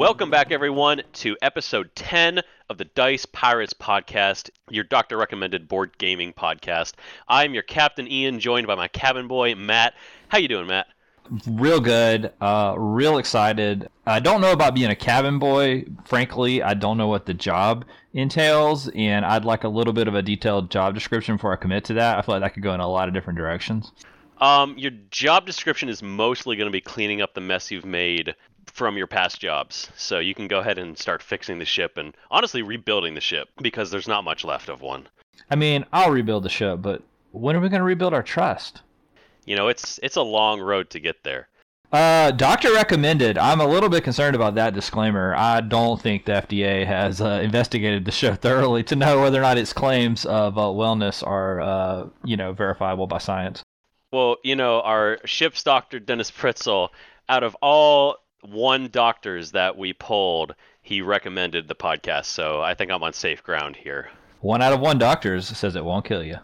[0.00, 2.40] Welcome back, everyone, to episode 10
[2.70, 6.94] of the Dice Pirates podcast, your doctor recommended board gaming podcast.
[7.28, 9.92] I'm your captain, Ian, joined by my cabin boy, Matt.
[10.28, 10.86] How you doing, Matt?
[11.46, 12.32] Real good.
[12.40, 13.90] Uh, real excited.
[14.06, 15.84] I don't know about being a cabin boy.
[16.06, 20.14] Frankly, I don't know what the job entails, and I'd like a little bit of
[20.14, 22.16] a detailed job description before I commit to that.
[22.16, 23.92] I feel like that could go in a lot of different directions.
[24.40, 28.34] Um, your job description is mostly going to be cleaning up the mess you've made
[28.72, 29.90] from your past jobs.
[29.96, 33.48] So you can go ahead and start fixing the ship and honestly rebuilding the ship
[33.60, 35.08] because there's not much left of one.
[35.50, 37.02] I mean, I'll rebuild the ship, but
[37.32, 38.82] when are we going to rebuild our trust?
[39.44, 41.48] You know, it's it's a long road to get there.
[41.92, 43.36] Uh, doctor recommended.
[43.36, 45.34] I'm a little bit concerned about that disclaimer.
[45.34, 49.42] I don't think the FDA has uh, investigated the show thoroughly to know whether or
[49.42, 53.64] not its claims of uh, wellness are, uh, you know, verifiable by science.
[54.12, 56.90] Well, you know, our ship's doctor, Dennis Pritzel,
[57.28, 62.26] out of all one doctors that we pulled, he recommended the podcast.
[62.26, 64.10] So I think I'm on safe ground here.
[64.40, 66.38] One out of one doctors says it won't kill you.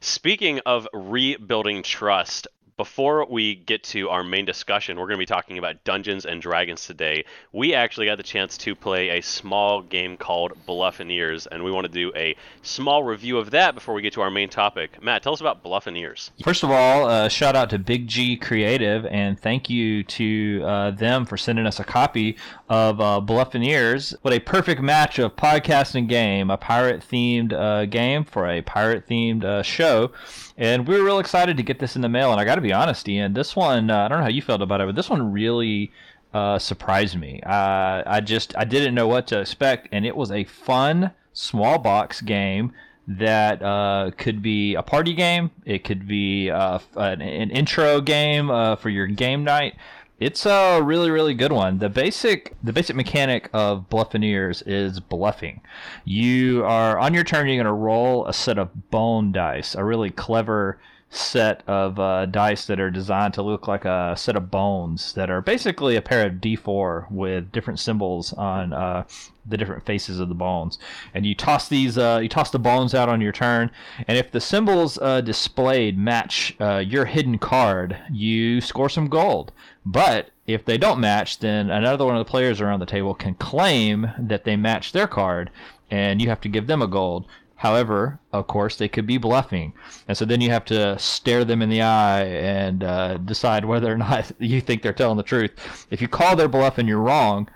[0.00, 5.26] Speaking of rebuilding trust, before we get to our main discussion, we're going to be
[5.26, 7.24] talking about Dungeons and Dragons today.
[7.52, 11.86] We actually got the chance to play a small game called Bluffaneers, and we want
[11.86, 15.02] to do a small review of that before we get to our main topic.
[15.02, 16.30] Matt, tell us about Bluffaneers.
[16.42, 20.90] First of all, uh, shout out to Big G Creative, and thank you to uh,
[20.90, 22.36] them for sending us a copy
[22.68, 24.14] of uh, Bluffaneers.
[24.20, 28.60] What a perfect match of podcast and game, a pirate themed uh, game for a
[28.60, 30.12] pirate themed uh, show.
[30.58, 32.32] And we were real excited to get this in the mail.
[32.32, 34.42] And I got to be honest, Ian, this one, uh, I don't know how you
[34.42, 35.92] felt about it, but this one really
[36.32, 37.40] uh, surprised me.
[37.44, 39.88] Uh, I just, I didn't know what to expect.
[39.92, 42.72] And it was a fun, small box game
[43.08, 45.50] that uh, could be a party game.
[45.64, 49.76] It could be uh, an, an, intro game uh, for your game night.
[50.18, 51.78] It's a really, really good one.
[51.78, 55.60] The basic, the basic mechanic of Bluffaneers is bluffing.
[56.04, 57.46] You are on your turn.
[57.46, 60.80] You're going to roll a set of bone dice, a really clever
[61.10, 65.30] set of uh, dice that are designed to look like a set of bones that
[65.30, 69.04] are basically a pair of D4 with different symbols on uh,
[69.46, 70.78] the different faces of the bones.
[71.14, 73.70] And you toss these, uh, you toss the bones out on your turn,
[74.08, 79.52] and if the symbols uh, displayed match uh, your hidden card, you score some gold.
[79.84, 83.34] But if they don't match, then another one of the players around the table can
[83.34, 85.50] claim that they match their card,
[85.90, 87.26] and you have to give them a gold.
[87.56, 89.72] However, of course, they could be bluffing.
[90.08, 93.92] And so then you have to stare them in the eye and uh, decide whether
[93.92, 95.86] or not you think they're telling the truth.
[95.90, 97.48] If you call their bluff and you're wrong,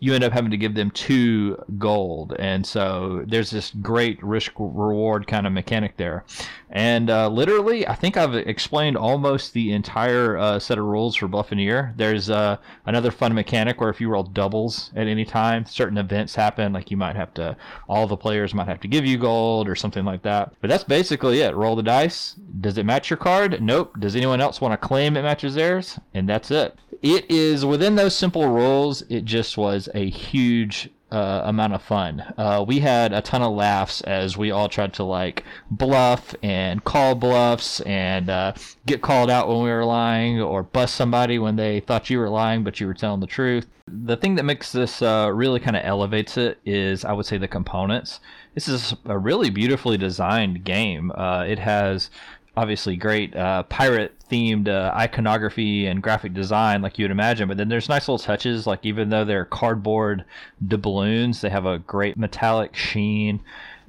[0.00, 2.34] you end up having to give them two gold.
[2.38, 6.24] And so there's this great risk reward kind of mechanic there.
[6.70, 11.28] And uh, literally, I think I've explained almost the entire uh, set of rules for
[11.28, 11.94] Bluffaneer.
[11.96, 12.56] There's uh,
[12.86, 16.72] another fun mechanic where if you roll doubles at any time, certain events happen.
[16.72, 17.56] Like you might have to,
[17.88, 20.54] all the players might have to give you gold or something like that.
[20.62, 21.54] But that's basically it.
[21.54, 22.36] Roll the dice.
[22.60, 23.60] Does it match your card?
[23.60, 23.98] Nope.
[23.98, 25.98] Does anyone else want to claim it matches theirs?
[26.14, 26.78] And that's it.
[27.02, 29.02] It is within those simple rules.
[29.08, 32.20] It just was a huge uh, amount of fun.
[32.36, 36.84] Uh, we had a ton of laughs as we all tried to like bluff and
[36.84, 38.52] call bluffs and uh,
[38.86, 42.28] get called out when we were lying or bust somebody when they thought you were
[42.28, 43.66] lying but you were telling the truth.
[43.88, 47.38] The thing that makes this uh, really kind of elevates it is, I would say,
[47.38, 48.20] the components.
[48.54, 51.10] This is a really beautifully designed game.
[51.12, 52.10] Uh, it has
[52.60, 57.56] obviously great uh, pirate themed uh, iconography and graphic design like you would imagine but
[57.56, 60.24] then there's nice little touches like even though they're cardboard
[60.66, 63.40] doubloons they have a great metallic sheen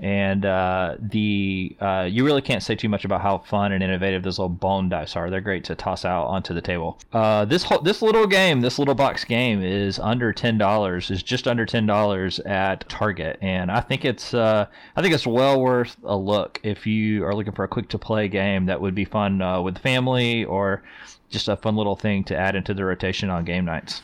[0.02, 4.24] and uh, the uh, you really can't say too much about how fun and innovative
[4.24, 5.30] those little bone dice are.
[5.30, 7.00] They're great to toss out onto the table.
[7.14, 11.12] Uh, this whole, this little game, this little box game, is under ten dollars.
[11.12, 14.66] Is just under ten dollars at Target, and I think it's uh,
[14.96, 18.00] I think it's well worth a look if you are looking for a quick to
[18.00, 20.82] play game that would be fun uh, with family or
[21.30, 24.02] just a fun little thing to add into the rotation on game nights.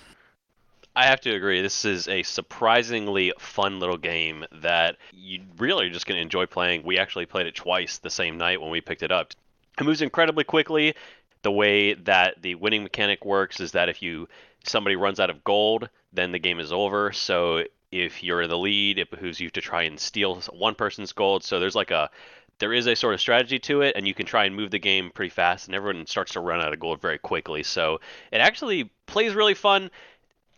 [0.97, 1.61] I have to agree.
[1.61, 6.47] This is a surprisingly fun little game that you really are just going to enjoy
[6.47, 6.81] playing.
[6.81, 9.33] We actually played it twice the same night when we picked it up.
[9.79, 10.95] It moves incredibly quickly.
[11.43, 14.27] The way that the winning mechanic works is that if you
[14.65, 17.11] somebody runs out of gold, then the game is over.
[17.11, 21.13] So if you're in the lead, it behooves you to try and steal one person's
[21.13, 21.43] gold.
[21.43, 22.09] So there's like a
[22.57, 24.79] there is a sort of strategy to it, and you can try and move the
[24.79, 27.61] game pretty fast, and everyone starts to run out of gold very quickly.
[27.61, 28.01] So
[28.31, 29.91] it actually plays really fun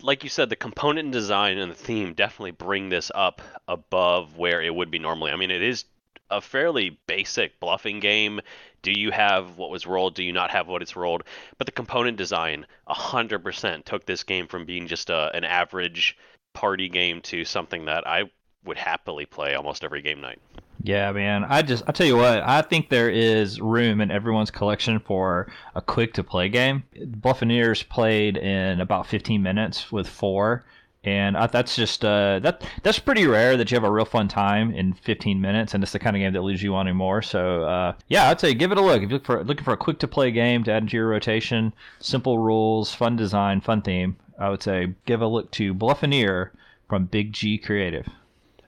[0.02, 4.62] like you said, the component design and the theme definitely bring this up above where
[4.62, 5.32] it would be normally.
[5.32, 5.86] I mean, it is
[6.30, 8.40] a fairly basic bluffing game.
[8.82, 10.16] Do you have what was rolled?
[10.16, 11.24] Do you not have what it's rolled?
[11.58, 16.18] But the component design 100% took this game from being just a, an average
[16.54, 18.24] party game to something that I
[18.64, 20.40] would happily play almost every game night.
[20.82, 21.44] Yeah, man.
[21.44, 25.52] I just I tell you what, I think there is room in everyone's collection for
[25.76, 26.84] a quick to play game.
[26.96, 30.64] Bluffaneers played in about 15 minutes with four,
[31.04, 34.30] and I, that's just uh, that that's pretty rare that you have a real fun
[34.30, 37.22] time in 15 minutes, and it's the kind of game that leaves you wanting more.
[37.22, 39.04] So uh, yeah, I'd say give it a look.
[39.04, 41.10] If you look for looking for a quick to play game to add into your
[41.10, 46.52] rotation, simple rules, fun design, fun theme, I would say give a look to Bluffaneer
[46.88, 48.08] from Big G Creative.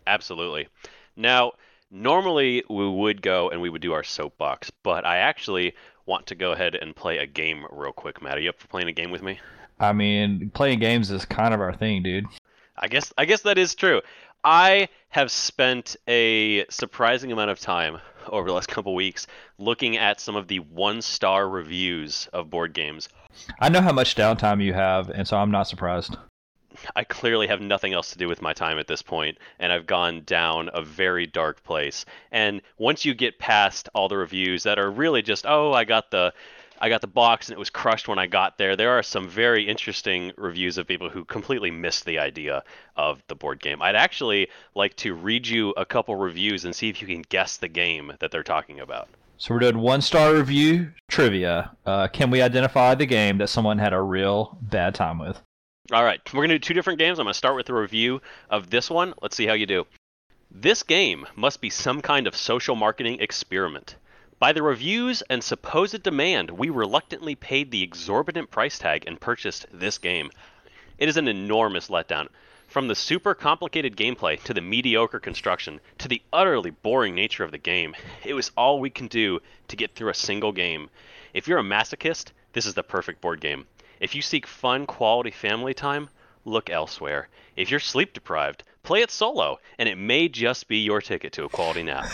[0.06, 0.68] Absolutely.
[1.16, 1.54] Now
[1.92, 6.36] Normally, we would go and we would do our soapbox, but I actually want to
[6.36, 8.22] go ahead and play a game real quick.
[8.22, 9.40] Matt, are you up for playing a game with me?
[9.78, 12.28] I mean, playing games is kind of our thing, dude.
[12.78, 14.02] I guess I guess that is true.
[14.44, 19.28] I have spent a surprising amount of time over the last couple weeks
[19.58, 23.10] looking at some of the one-star reviews of board games.
[23.60, 26.16] I know how much downtime you have, and so I'm not surprised.
[26.96, 29.86] I clearly have nothing else to do with my time at this point, and I've
[29.86, 32.06] gone down a very dark place.
[32.32, 36.12] And once you get past all the reviews that are really just, oh, I got
[36.12, 36.34] the
[36.84, 38.76] I got the box and it was crushed when I got there.
[38.76, 42.64] There are some very interesting reviews of people who completely missed the idea
[42.96, 43.84] of the board game.
[43.84, 47.58] I'd actually like to read you a couple reviews and see if you can guess
[47.58, 49.10] the game that they're talking about.
[49.38, 51.72] So we're doing one star review trivia.
[51.86, 55.40] Uh, can we identify the game that someone had a real bad time with?
[55.94, 57.20] All right, we're going to do two different games.
[57.20, 59.14] I'm going to start with a review of this one.
[59.22, 59.86] Let's see how you do.
[60.50, 63.98] This game must be some kind of social marketing experiment.
[64.40, 69.66] By the reviews and supposed demand, we reluctantly paid the exorbitant price tag and purchased
[69.74, 70.32] this game.
[70.98, 72.30] It is an enormous letdown.
[72.70, 77.52] From the super complicated gameplay to the mediocre construction to the utterly boring nature of
[77.52, 80.90] the game, it was all we can do to get through a single game.
[81.34, 83.68] If you're a masochist, this is the perfect board game.
[84.02, 86.10] If you seek fun, quality family time,
[86.44, 87.30] look elsewhere.
[87.56, 91.44] If you're sleep deprived, play it solo, and it may just be your ticket to
[91.44, 92.10] a quality nap.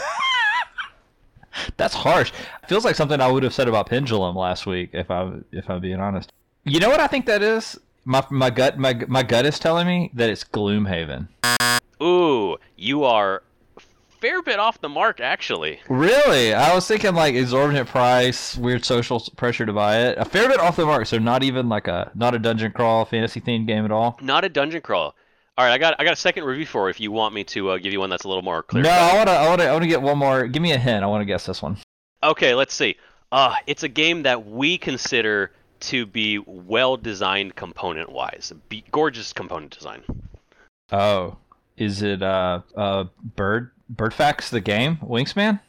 [1.78, 2.34] That's harsh.
[2.68, 5.80] Feels like something I would have said about Pendulum last week, if I if I'm
[5.80, 6.34] being honest.
[6.66, 7.80] You know what I think that is?
[8.04, 11.30] My my gut my my gut is telling me that it's Gloomhaven.
[12.04, 13.44] Ooh, you are
[14.20, 15.80] fair bit off the mark, actually.
[15.90, 16.54] Really?
[16.54, 20.18] I was thinking like exorbitant price, weird social pressure to buy it.
[20.18, 23.06] A fair bit off the mark, so not even like a not a dungeon crawl
[23.06, 24.18] fantasy themed game at all.
[24.22, 25.16] Not a dungeon crawl.
[25.58, 27.72] All right, I got I got a second review for if you want me to
[27.72, 28.84] uh, give you one that's a little more clear.
[28.84, 30.48] No, I want to I want to I want to get one more.
[30.48, 31.04] Give me a hint.
[31.04, 31.78] I want to guess this one.
[32.24, 32.96] Okay, let's see.
[33.32, 38.54] Uh, it's a game that we consider to be well designed component wise.
[38.70, 40.04] Be- gorgeous component design.
[40.92, 41.38] Oh,
[41.76, 43.06] is it uh a
[43.36, 44.98] bird Birdfax the game?
[44.98, 45.60] Wingspan?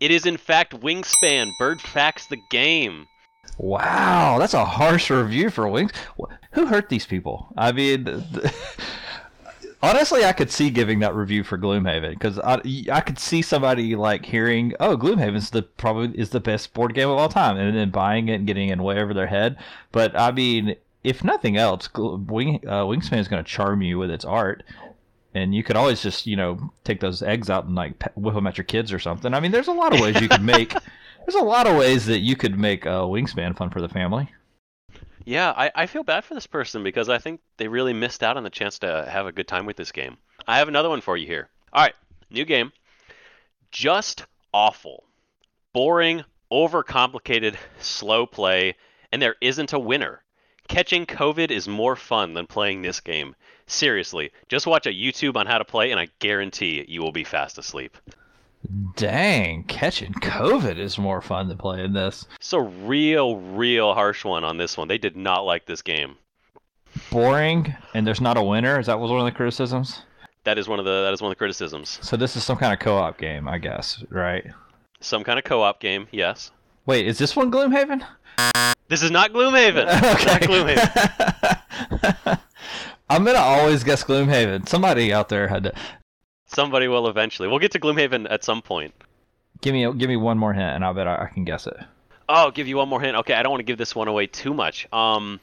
[0.00, 1.50] It is in fact Wingspan.
[1.60, 3.06] Birdfax the game.
[3.58, 5.90] Wow, that's a harsh review for Wings.
[6.52, 7.48] Who hurt these people?
[7.56, 8.54] I mean, the,
[9.82, 12.60] honestly, I could see giving that review for Gloomhaven because I,
[12.92, 17.08] I could see somebody like hearing, "Oh, Gloomhaven's the probably is the best board game
[17.08, 19.56] of all time," and then buying it and getting it way over their head.
[19.90, 24.10] But I mean, if nothing else, Wing, uh, Wingspan is going to charm you with
[24.10, 24.62] its art
[25.42, 28.46] and you could always just you know take those eggs out and like whip them
[28.46, 29.34] at your kids or something.
[29.34, 30.72] I mean, there's a lot of ways you could make.
[31.26, 34.28] there's a lot of ways that you could make a wingspan fun for the family.
[35.24, 38.38] Yeah, I, I feel bad for this person because I think they really missed out
[38.38, 40.16] on the chance to have a good time with this game.
[40.46, 41.50] I have another one for you here.
[41.72, 41.94] All right,
[42.30, 42.72] new game.
[43.70, 44.24] Just
[44.54, 45.04] awful.
[45.74, 48.76] Boring, overcomplicated, slow play,
[49.12, 50.22] and there isn't a winner.
[50.66, 53.36] Catching COVID is more fun than playing this game.
[53.68, 57.22] Seriously, just watch a YouTube on how to play, and I guarantee you will be
[57.22, 57.96] fast asleep.
[58.96, 62.26] Dang, catching COVID is more fun than playing this.
[62.36, 64.88] It's a real, real harsh one on this one.
[64.88, 66.16] They did not like this game.
[67.12, 68.80] Boring, and there's not a winner.
[68.80, 70.02] Is that was one of the criticisms?
[70.44, 71.98] That is one of the that is one of the criticisms.
[72.02, 74.46] So this is some kind of co-op game, I guess, right?
[75.00, 76.50] Some kind of co-op game, yes.
[76.86, 78.02] Wait, is this one Gloomhaven?
[78.88, 79.86] This is not Gloomhaven.
[80.14, 80.24] okay.
[80.24, 82.40] not Gloomhaven.
[83.10, 84.68] I'm gonna always guess Gloomhaven.
[84.68, 85.74] Somebody out there had to.
[86.46, 87.48] Somebody will eventually.
[87.48, 88.94] We'll get to Gloomhaven at some point.
[89.60, 91.76] Give me give me one more hint, and I'll bet I, I can guess it.
[92.28, 93.16] Oh, I'll give you one more hint.
[93.18, 94.86] Okay, I don't want to give this one away too much.
[94.92, 95.40] Um,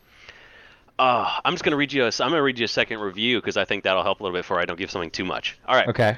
[0.97, 2.03] uh, I'm just gonna read you.
[2.03, 4.35] A, I'm gonna read you a second review because I think that'll help a little
[4.35, 5.57] bit before I don't give something too much.
[5.67, 5.87] All right.
[5.87, 6.17] Okay.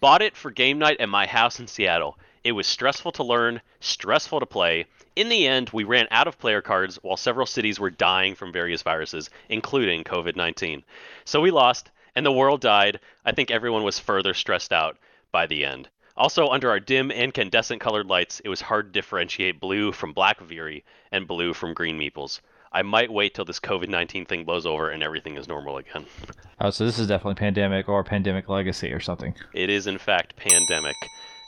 [0.00, 2.18] Bought it for game night at my house in Seattle.
[2.44, 4.86] It was stressful to learn, stressful to play,
[5.16, 8.52] in the end, we ran out of player cards while several cities were dying from
[8.52, 10.84] various viruses, including COVID 19.
[11.24, 13.00] So we lost, and the world died.
[13.24, 14.98] I think everyone was further stressed out
[15.32, 15.88] by the end.
[16.18, 20.40] Also, under our dim incandescent colored lights, it was hard to differentiate blue from black
[20.40, 22.40] Veery and blue from green meeples.
[22.72, 26.06] I might wait till this COVID 19 thing blows over and everything is normal again.
[26.58, 29.34] Oh, so this is definitely pandemic or pandemic legacy or something.
[29.52, 30.96] It is, in fact, pandemic,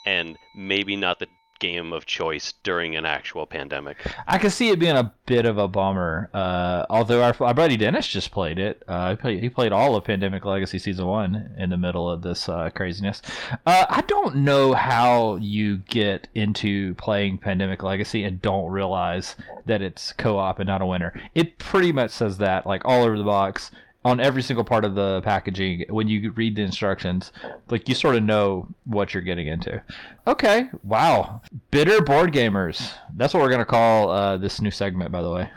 [0.05, 3.97] and maybe not the game of choice during an actual pandemic.
[4.27, 6.31] I can see it being a bit of a bummer.
[6.33, 8.83] Uh, although our, our buddy Dennis just played it.
[8.89, 12.71] Uh, he, played, all of Pandemic Legacy Season 1 in the middle of this uh,
[12.75, 13.23] craziness.
[13.67, 19.37] Uh, I don't know how you get into playing Pandemic Legacy and don't realize
[19.67, 21.21] that it's co op and not a winner.
[21.35, 23.71] It pretty much says that, like, all over the box
[24.05, 27.33] on every single part of the packaging when you read the instructions
[27.69, 29.83] like you sort of know what you're getting into.
[30.27, 31.43] Okay wow.
[31.71, 32.93] Bitter board gamers.
[33.17, 35.51] That's what we're going to call uh, this new segment by the way.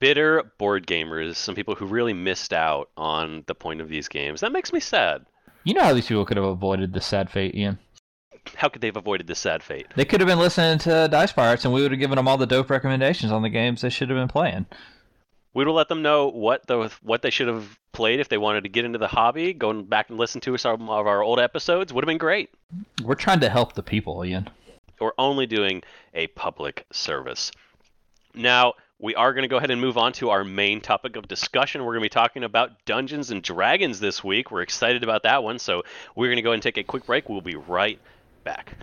[0.00, 4.40] Bitter board gamers some people who really missed out on the point of these games.
[4.40, 5.26] That makes me sad.
[5.64, 7.78] You know how these people could have avoided the sad fate ian?
[8.54, 9.88] How could they have avoided this sad fate?
[9.96, 12.36] They could have been listening to Dice Pirates, and we would have given them all
[12.36, 14.66] the dope recommendations on the games they should have been playing
[15.56, 18.64] we will let them know what the what they should have played if they wanted
[18.64, 19.54] to get into the hobby.
[19.54, 22.50] Going back and listen to some of our old episodes would have been great.
[23.02, 24.50] We're trying to help the people, Ian.
[25.00, 25.82] We're only doing
[26.12, 27.52] a public service.
[28.34, 31.26] Now, we are going to go ahead and move on to our main topic of
[31.26, 31.86] discussion.
[31.86, 34.50] We're going to be talking about Dungeons and Dragons this week.
[34.50, 35.84] We're excited about that one, so
[36.14, 37.30] we're going to go and take a quick break.
[37.30, 37.98] We'll be right
[38.44, 38.74] back.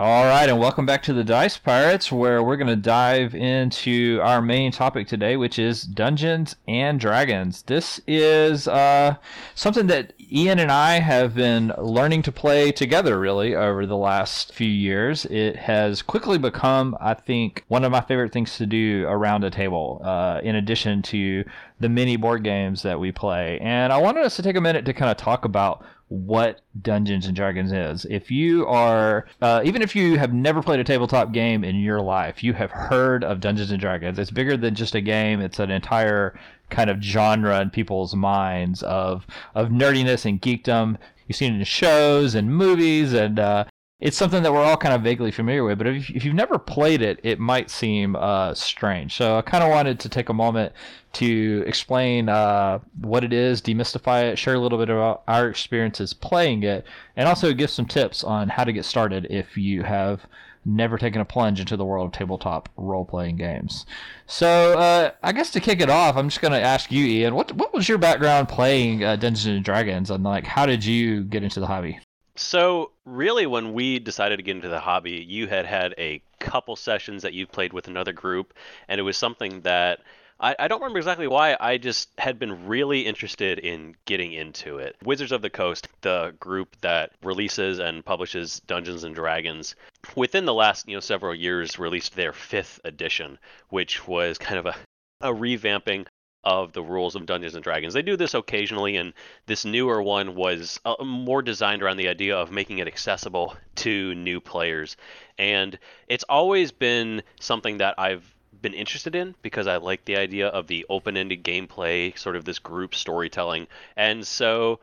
[0.00, 4.18] All right, and welcome back to the Dice Pirates, where we're going to dive into
[4.22, 7.60] our main topic today, which is Dungeons and Dragons.
[7.60, 9.16] This is uh,
[9.54, 14.54] something that Ian and I have been learning to play together, really, over the last
[14.54, 15.26] few years.
[15.26, 19.50] It has quickly become, I think, one of my favorite things to do around a
[19.50, 21.44] table, uh, in addition to
[21.78, 23.58] the mini board games that we play.
[23.60, 27.26] And I wanted us to take a minute to kind of talk about what Dungeons
[27.26, 28.04] and Dragons is.
[28.10, 32.00] If you are, uh, even if you have never played a tabletop game in your
[32.00, 34.18] life, you have heard of Dungeons and Dragons.
[34.18, 35.40] It's bigger than just a game.
[35.40, 36.38] It's an entire
[36.68, 39.24] kind of genre in people's minds of
[39.54, 40.96] of nerdiness and geekdom.
[41.28, 43.64] You've seen it in shows and movies, and uh,
[44.00, 45.78] it's something that we're all kind of vaguely familiar with.
[45.78, 49.14] But if, if you've never played it, it might seem uh, strange.
[49.14, 50.72] So I kind of wanted to take a moment
[51.14, 56.14] to explain uh, what it is, demystify it, share a little bit about our experiences
[56.14, 60.26] playing it, and also give some tips on how to get started if you have
[60.64, 63.86] never taken a plunge into the world of tabletop role playing games.
[64.26, 67.34] So, uh, I guess to kick it off, I'm just going to ask you, Ian,
[67.34, 71.24] what what was your background playing uh, Dungeons and Dragons, and like how did you
[71.24, 71.98] get into the hobby?
[72.40, 76.74] So, really, when we decided to get into the hobby, you had had a couple
[76.74, 78.54] sessions that you played with another group,
[78.88, 80.00] and it was something that
[80.40, 81.54] I, I don't remember exactly why.
[81.60, 84.96] I just had been really interested in getting into it.
[85.04, 89.76] Wizards of the Coast, the group that releases and publishes Dungeons and Dragons,
[90.16, 94.64] within the last you know several years, released their fifth edition, which was kind of
[94.64, 94.74] a
[95.20, 96.06] a revamping
[96.44, 97.94] of the rules of Dungeons and Dragons.
[97.94, 99.12] They do this occasionally, and
[99.46, 104.14] this newer one was uh, more designed around the idea of making it accessible to
[104.14, 104.96] new players.
[105.38, 105.78] And
[106.08, 110.66] it's always been something that I've been interested in because I like the idea of
[110.66, 113.66] the open-ended gameplay, sort of this group storytelling.
[113.96, 114.80] And so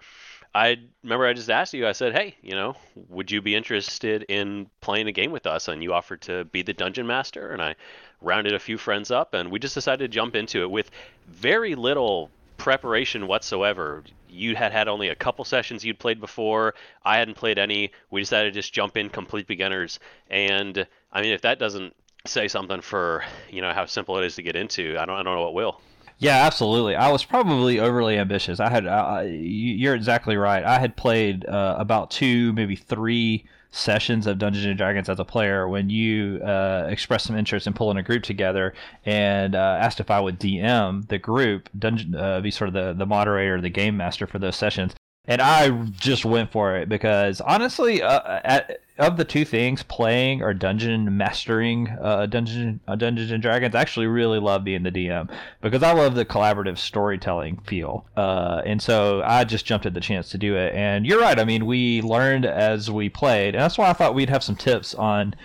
[0.56, 1.88] I remember I just asked you.
[1.88, 2.76] I said, "Hey, you know,
[3.10, 6.64] would you be interested in playing a game with us?" And you offered to be
[6.64, 7.76] the dungeon master, and I
[8.22, 10.90] rounded a few friends up, and we just decided to jump into it with
[11.28, 14.04] very little preparation whatsoever.
[14.30, 16.74] You had had only a couple sessions you'd played before.
[17.06, 17.92] I hadn't played any.
[18.10, 20.00] We decided to just jump in complete beginners.
[20.30, 21.96] And I mean, if that doesn't
[22.28, 24.98] say something for you know how simple it is to get into.
[25.00, 25.82] I don't I don't know what will.
[26.20, 26.96] Yeah, absolutely.
[26.96, 28.60] I was probably overly ambitious.
[28.60, 30.64] I had uh, you're exactly right.
[30.64, 35.26] I had played uh, about two, maybe three sessions of Dungeons and Dragons as a
[35.26, 38.74] player when you uh, expressed some interest in pulling a group together
[39.06, 42.94] and uh, asked if I would DM the group, dungeon, uh, be sort of the,
[42.94, 44.94] the moderator, the game master for those sessions
[45.28, 50.42] and I just went for it because honestly, uh, at, of the two things, playing
[50.42, 54.92] or dungeon mastering uh, dungeon uh, Dungeons and Dragons, I actually really love being the
[54.92, 55.30] DM
[55.62, 60.00] because I love the collaborative storytelling feel, uh, and so I just jumped at the
[60.02, 60.74] chance to do it.
[60.74, 61.40] And you're right.
[61.40, 64.56] I mean, we learned as we played, and that's why I thought we'd have some
[64.56, 65.36] tips on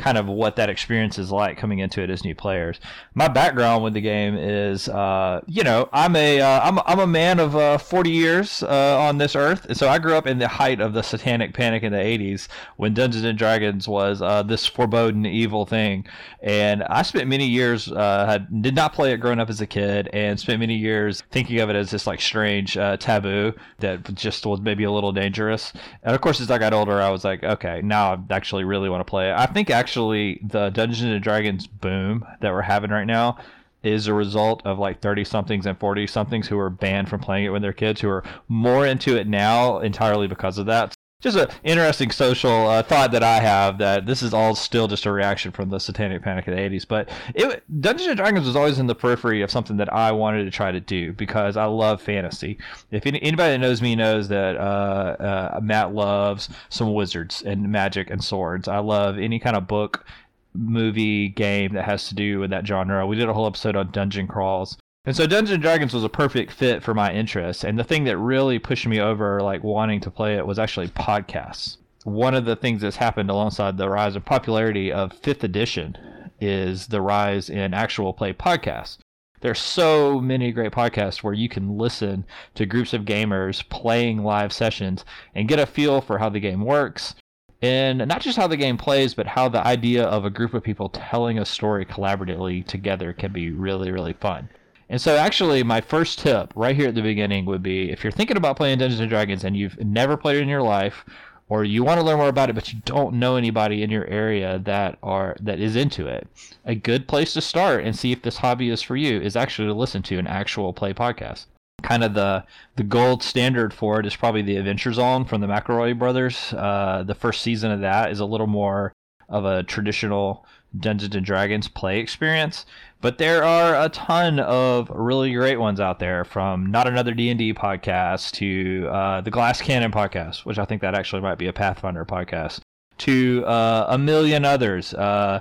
[0.00, 2.80] kind of what that experience is like coming into it as new players.
[3.14, 7.06] My background with the game is, uh, you know, I'm a uh, I'm, I'm a
[7.06, 10.38] man of uh, 40 years uh, on this earth, and so I grew up in
[10.38, 14.42] the height of the Satanic Panic in the 80s when Dungeons and Dragons was uh,
[14.42, 16.06] this foreboding evil thing,
[16.42, 19.66] and I spent many years uh, had, did not play it growing up as a
[19.66, 24.46] kid, and spent many years thinking of it as this like strange taboo that just
[24.46, 25.74] was maybe a little dangerous.
[26.02, 28.88] And of course, as I got older, I was like, okay, now I actually really
[28.88, 29.34] want to play it.
[29.36, 33.36] I think actually actually the Dungeons and Dragons boom that we're having right now
[33.82, 37.46] is a result of like 30 somethings and 40 somethings who are banned from playing
[37.46, 41.36] it when they're kids who are more into it now entirely because of that just
[41.36, 45.12] an interesting social uh, thought that I have that this is all still just a
[45.12, 46.86] reaction from the Satanic Panic of the 80s.
[46.88, 50.44] But it, Dungeons and Dragons was always in the periphery of something that I wanted
[50.44, 52.58] to try to do because I love fantasy.
[52.90, 57.70] If any, anybody that knows me knows that uh, uh, Matt loves some wizards and
[57.70, 58.66] magic and swords.
[58.66, 60.06] I love any kind of book,
[60.54, 63.06] movie, game that has to do with that genre.
[63.06, 64.78] We did a whole episode on dungeon crawls.
[65.06, 67.64] And so Dungeons and Dragons was a perfect fit for my interests.
[67.64, 70.88] And the thing that really pushed me over like wanting to play it was actually
[70.88, 71.78] podcasts.
[72.04, 75.96] One of the things that's happened alongside the rise of popularity of 5th edition
[76.40, 78.98] is the rise in actual play podcasts.
[79.40, 84.52] There's so many great podcasts where you can listen to groups of gamers playing live
[84.52, 87.14] sessions and get a feel for how the game works,
[87.62, 90.62] and not just how the game plays, but how the idea of a group of
[90.62, 94.50] people telling a story collaboratively together can be really, really fun.
[94.90, 98.10] And so, actually, my first tip right here at the beginning would be if you're
[98.10, 101.04] thinking about playing Dungeons and Dragons and you've never played it in your life,
[101.48, 104.06] or you want to learn more about it but you don't know anybody in your
[104.06, 106.26] area that are that is into it,
[106.64, 109.68] a good place to start and see if this hobby is for you is actually
[109.68, 111.46] to listen to an actual play podcast.
[111.82, 112.44] Kind of the
[112.74, 116.52] the gold standard for it is probably the Adventure Zone from the McElroy brothers.
[116.52, 118.92] Uh, the first season of that is a little more
[119.28, 120.44] of a traditional
[120.78, 122.66] Dungeons and Dragons play experience.
[123.02, 127.30] But there are a ton of really great ones out there, from Not Another D
[127.30, 131.38] and D podcast to uh, the Glass Cannon podcast, which I think that actually might
[131.38, 132.60] be a Pathfinder podcast,
[132.98, 134.92] to uh, a million others.
[134.92, 135.40] Uh,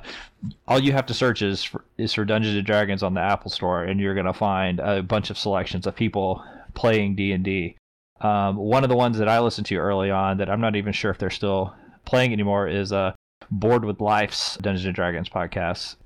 [0.70, 3.52] all you have to search is for, is for Dungeons and Dragons on the Apple
[3.52, 6.42] Store, and you're gonna find a bunch of selections of people
[6.76, 7.76] playing D and D.
[8.22, 10.94] Um, one of the ones that I listened to early on that I'm not even
[10.94, 11.74] sure if they're still
[12.06, 13.14] playing anymore is uh,
[13.52, 15.98] Board with Life's Dungeons and Dragons podcast.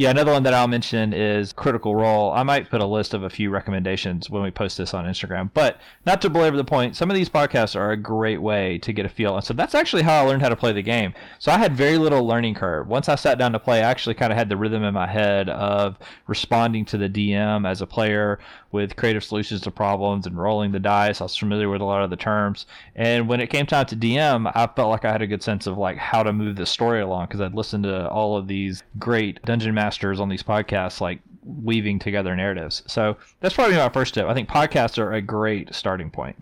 [0.00, 2.32] Yeah, another one that I'll mention is Critical Role.
[2.32, 5.50] I might put a list of a few recommendations when we post this on Instagram.
[5.52, 8.94] But not to belabor the point, some of these podcasts are a great way to
[8.94, 9.36] get a feel.
[9.36, 11.12] And so that's actually how I learned how to play the game.
[11.38, 12.88] So I had very little learning curve.
[12.88, 15.06] Once I sat down to play, I actually kind of had the rhythm in my
[15.06, 18.38] head of responding to the DM as a player
[18.72, 21.20] with creative solutions to problems and rolling the dice.
[21.20, 22.64] I was familiar with a lot of the terms.
[22.96, 25.66] And when it came time to DM, I felt like I had a good sense
[25.66, 28.82] of like how to move the story along because I'd listened to all of these
[28.98, 29.89] great dungeon masters
[30.20, 32.82] on these podcasts, like weaving together narratives.
[32.86, 34.26] So that's probably my first tip.
[34.26, 36.36] I think podcasts are a great starting point.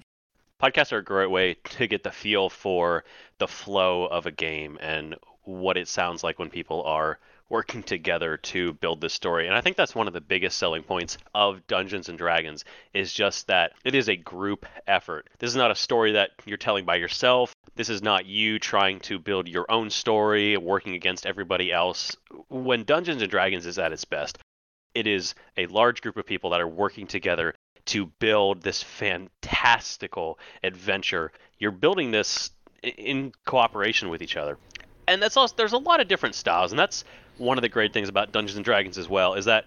[0.63, 3.05] Podcasts are a great way to get the feel for
[3.39, 8.37] the flow of a game and what it sounds like when people are working together
[8.37, 9.47] to build this story.
[9.47, 13.13] And I think that's one of the biggest selling points of Dungeons and Dragons is
[13.13, 15.29] just that it is a group effort.
[15.39, 17.55] This is not a story that you're telling by yourself.
[17.79, 22.17] This is not you trying to build your own story, working against everybody else.
[22.49, 24.37] When Dungeons and Dragons is at its best,
[24.97, 30.41] it is a large group of people that are working together to build this fantastical
[30.65, 31.31] adventure.
[31.61, 32.51] You're building this
[32.83, 34.59] in cooperation with each other.
[35.07, 37.05] And that's also there's a lot of different styles, and that's
[37.37, 39.67] one of the great things about Dungeons and Dragons as well is that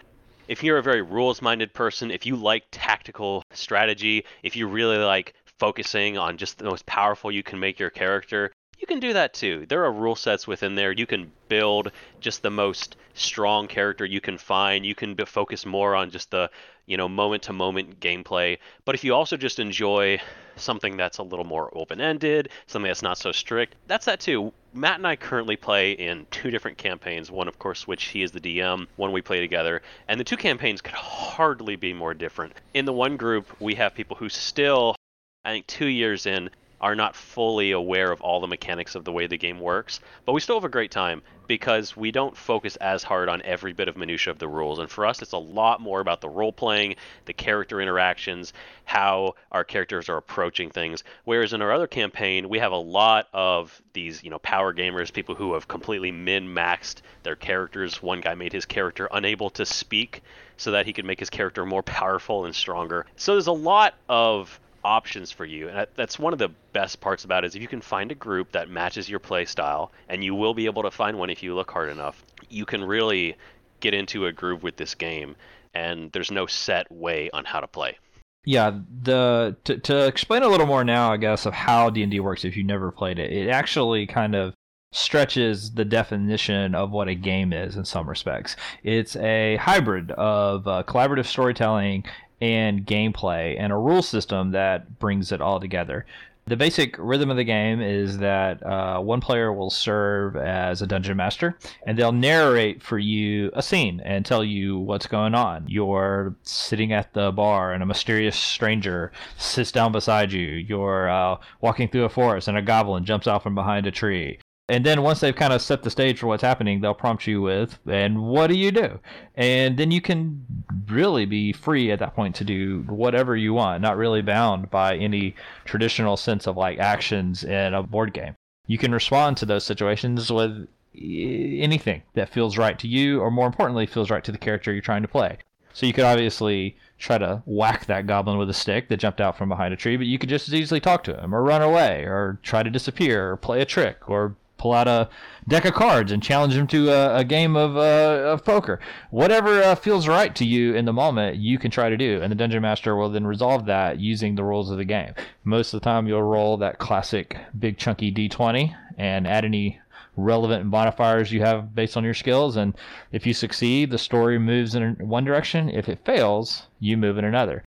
[0.49, 4.97] if you're a very rules minded person, if you like tactical strategy, if you really
[4.97, 9.13] like focusing on just the most powerful you can make your character, you can do
[9.13, 9.67] that too.
[9.69, 10.91] There are rule sets within there.
[10.91, 14.83] You can build just the most strong character you can find.
[14.83, 16.49] You can focus more on just the,
[16.87, 18.57] you know, moment to moment gameplay.
[18.85, 20.19] But if you also just enjoy
[20.55, 24.51] something that's a little more open ended, something that's not so strict, that's that too.
[24.73, 27.29] Matt and I currently play in two different campaigns.
[27.29, 29.83] One, of course, which he is the DM, one we play together.
[30.07, 32.53] And the two campaigns could hardly be more different.
[32.73, 34.95] In the one group, we have people who still
[35.43, 36.51] I think two years in,
[36.81, 39.99] are not fully aware of all the mechanics of the way the game works.
[40.25, 43.73] But we still have a great time because we don't focus as hard on every
[43.73, 44.79] bit of minutia of the rules.
[44.79, 49.35] And for us, it's a lot more about the role playing, the character interactions, how
[49.51, 51.03] our characters are approaching things.
[51.23, 55.13] Whereas in our other campaign, we have a lot of these, you know, power gamers,
[55.13, 58.01] people who have completely min-maxed their characters.
[58.01, 60.23] One guy made his character unable to speak
[60.57, 63.05] so that he could make his character more powerful and stronger.
[63.17, 67.23] So there's a lot of options for you, and that's one of the best parts
[67.23, 67.47] about it.
[67.47, 70.53] Is if you can find a group that matches your play style, and you will
[70.53, 72.23] be able to find one if you look hard enough.
[72.49, 73.35] You can really
[73.79, 75.35] get into a groove with this game,
[75.73, 77.97] and there's no set way on how to play.
[78.43, 82.11] Yeah, the to, to explain a little more now, I guess, of how D and
[82.11, 84.53] D works if you've never played it, it actually kind of
[84.93, 88.55] stretches the definition of what a game is in some respects.
[88.83, 92.03] It's a hybrid of uh, collaborative storytelling
[92.41, 96.05] and gameplay and a rule system that brings it all together.
[96.47, 100.87] The basic rhythm of the game is that uh, one player will serve as a
[100.87, 105.65] dungeon master and they'll narrate for you a scene and tell you what's going on.
[105.67, 110.47] You're sitting at the bar and a mysterious stranger sits down beside you.
[110.47, 114.39] You're uh, walking through a forest and a goblin jumps out from behind a tree
[114.71, 117.41] and then once they've kind of set the stage for what's happening, they'll prompt you
[117.41, 118.99] with, and what do you do?
[119.35, 120.45] And then you can
[120.87, 124.95] really be free at that point to do whatever you want, not really bound by
[124.95, 128.33] any traditional sense of like actions in a board game.
[128.65, 133.47] You can respond to those situations with anything that feels right to you, or more
[133.47, 135.37] importantly, feels right to the character you're trying to play.
[135.73, 139.37] So you could obviously try to whack that goblin with a stick that jumped out
[139.37, 141.61] from behind a tree, but you could just as easily talk to him, or run
[141.61, 145.09] away, or try to disappear, or play a trick, or pull out a
[145.47, 148.79] deck of cards and challenge them to a, a game of, uh, of poker.
[149.09, 152.31] Whatever uh, feels right to you in the moment, you can try to do, and
[152.31, 155.15] the dungeon master will then resolve that using the rules of the game.
[155.43, 159.79] Most of the time, you'll roll that classic big chunky d20 and add any
[160.15, 162.55] relevant modifiers you have based on your skills.
[162.55, 162.75] And
[163.11, 165.69] if you succeed, the story moves in one direction.
[165.69, 167.63] If it fails, you move in another.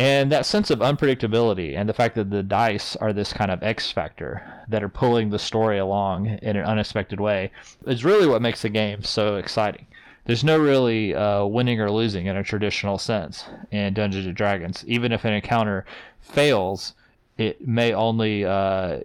[0.00, 3.62] And that sense of unpredictability and the fact that the dice are this kind of
[3.62, 7.50] X factor that are pulling the story along in an unexpected way
[7.86, 9.86] is really what makes the game so exciting.
[10.24, 14.86] There's no really uh, winning or losing in a traditional sense in Dungeons and Dragons.
[14.86, 15.84] Even if an encounter
[16.22, 16.94] fails,
[17.36, 19.00] it may only uh,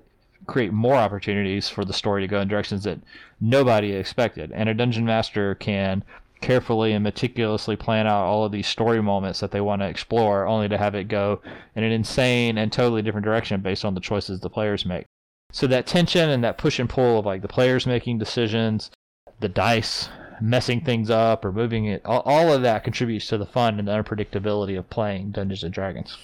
[0.48, 3.00] create more opportunities for the story to go in directions that
[3.42, 4.50] nobody expected.
[4.54, 6.06] And a dungeon master can
[6.46, 10.46] carefully and meticulously plan out all of these story moments that they want to explore,
[10.46, 11.42] only to have it go
[11.76, 15.06] in an insane and totally different direction based on the choices the players make.
[15.52, 18.92] So that tension and that push and pull of like the players making decisions,
[19.40, 23.46] the dice messing things up or moving it, all, all of that contributes to the
[23.48, 26.16] fun and the unpredictability of playing Dungeons and Dragons.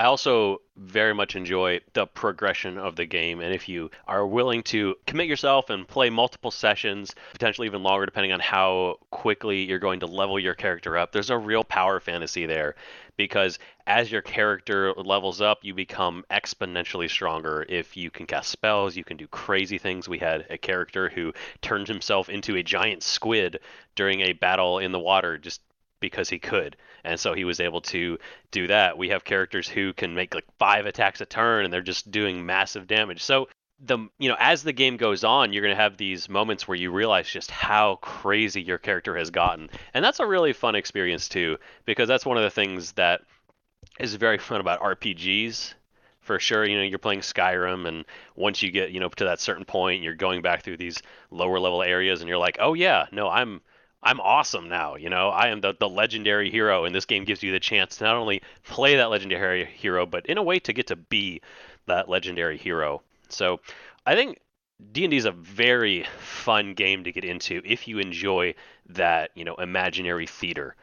[0.00, 3.40] I also very much enjoy the progression of the game.
[3.40, 8.06] And if you are willing to commit yourself and play multiple sessions, potentially even longer,
[8.06, 12.00] depending on how quickly you're going to level your character up, there's a real power
[12.00, 12.76] fantasy there.
[13.18, 17.66] Because as your character levels up, you become exponentially stronger.
[17.68, 20.08] If you can cast spells, you can do crazy things.
[20.08, 23.60] We had a character who turned himself into a giant squid
[23.96, 25.60] during a battle in the water, just
[26.00, 26.76] because he could.
[27.04, 28.18] And so he was able to
[28.50, 28.98] do that.
[28.98, 32.44] We have characters who can make like five attacks a turn and they're just doing
[32.44, 33.22] massive damage.
[33.22, 33.48] So
[33.82, 36.76] the you know as the game goes on you're going to have these moments where
[36.76, 41.28] you realize just how crazy your character has gotten and that's a really fun experience
[41.28, 43.22] too because that's one of the things that
[43.98, 45.72] is very fun about rpgs
[46.20, 48.04] for sure you know you're playing skyrim and
[48.36, 51.58] once you get you know to that certain point you're going back through these lower
[51.58, 53.62] level areas and you're like oh yeah no i'm
[54.02, 54.96] I'm awesome now.
[54.96, 57.96] You know, I am the, the legendary hero, and this game gives you the chance
[57.96, 61.42] to not only play that legendary hero, but in a way to get to be
[61.86, 63.02] that legendary hero.
[63.28, 63.60] So
[64.06, 64.38] I think
[64.92, 68.54] D&D is a very fun game to get into if you enjoy
[68.88, 70.76] that, you know, imaginary theater.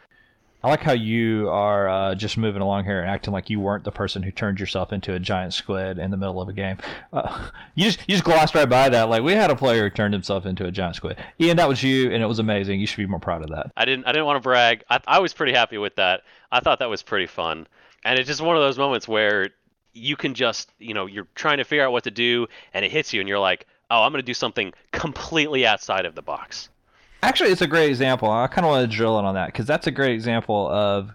[0.63, 3.84] I like how you are uh, just moving along here and acting like you weren't
[3.84, 6.78] the person who turned yourself into a giant squid in the middle of a game.
[7.13, 9.04] Uh, you just you just glossed right by that.
[9.04, 11.17] Like we had a player who turned himself into a giant squid.
[11.39, 12.80] Ian, that was you, and it was amazing.
[12.80, 13.72] You should be more proud of that.
[13.78, 14.84] I didn't I didn't want to brag.
[14.89, 16.22] I, I was pretty happy with that.
[16.52, 17.67] I thought that was pretty fun,
[18.04, 19.50] and it's just one of those moments where
[19.93, 22.91] you can just you know you're trying to figure out what to do, and it
[22.91, 26.24] hits you, and you're like, oh, I'm going to do something completely outside of the
[26.24, 26.70] box.
[27.23, 28.30] Actually, it's a great example.
[28.30, 31.12] I kind of want to drill in on that because that's a great example of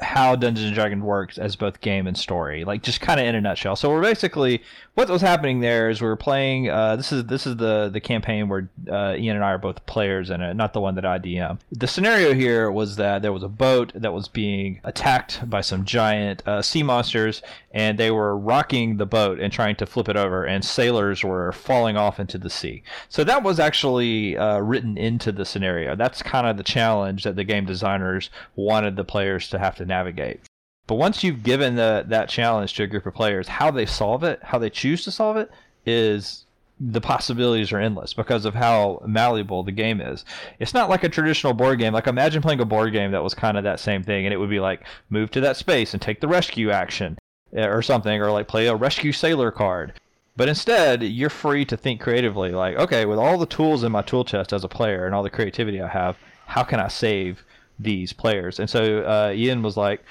[0.00, 3.34] how Dungeons and Dragons works as both game and story, like just kind of in
[3.34, 3.76] a nutshell.
[3.76, 4.62] So we're basically
[4.98, 6.68] what was happening there is we are playing.
[6.68, 9.86] Uh, this is this is the the campaign where uh, Ian and I are both
[9.86, 11.60] players in it, not the one that I DM.
[11.70, 15.84] The scenario here was that there was a boat that was being attacked by some
[15.84, 20.16] giant uh, sea monsters, and they were rocking the boat and trying to flip it
[20.16, 22.82] over, and sailors were falling off into the sea.
[23.08, 25.94] So that was actually uh, written into the scenario.
[25.94, 29.86] That's kind of the challenge that the game designers wanted the players to have to
[29.86, 30.40] navigate.
[30.88, 34.24] But once you've given the, that challenge to a group of players, how they solve
[34.24, 35.50] it, how they choose to solve it,
[35.86, 36.44] is
[36.80, 40.24] the possibilities are endless because of how malleable the game is.
[40.58, 41.92] It's not like a traditional board game.
[41.92, 44.38] Like imagine playing a board game that was kind of that same thing, and it
[44.38, 47.18] would be like move to that space and take the rescue action.
[47.54, 49.92] eh, or something, or like play a rescue sailor card.
[50.36, 52.50] But instead, you're free to think creatively.
[52.52, 55.22] Like, okay, with all the tools in my tool chest as a player and all
[55.22, 57.44] the creativity I have, how can I save
[57.78, 58.58] these players?
[58.60, 60.04] And so uh, Ian was like,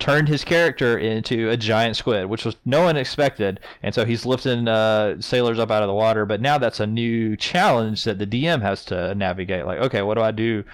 [0.00, 3.60] turned his character into a giant squid, which was no one expected.
[3.82, 6.26] And so he's lifting uh, sailors up out of the water.
[6.26, 9.66] But now that's a new challenge that the DM has to navigate.
[9.66, 10.64] Like, okay, what do I do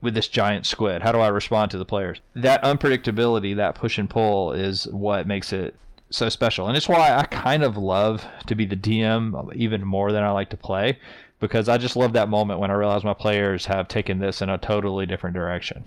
[0.00, 1.02] with this giant squid?
[1.02, 2.20] How do I respond to the players?
[2.34, 5.76] That unpredictability, that push and pull, is what makes it
[6.10, 6.66] so special.
[6.66, 10.30] And it's why I kind of love to be the DM even more than I
[10.30, 10.98] like to play.
[11.40, 14.48] Because I just love that moment when I realize my players have taken this in
[14.48, 15.84] a totally different direction.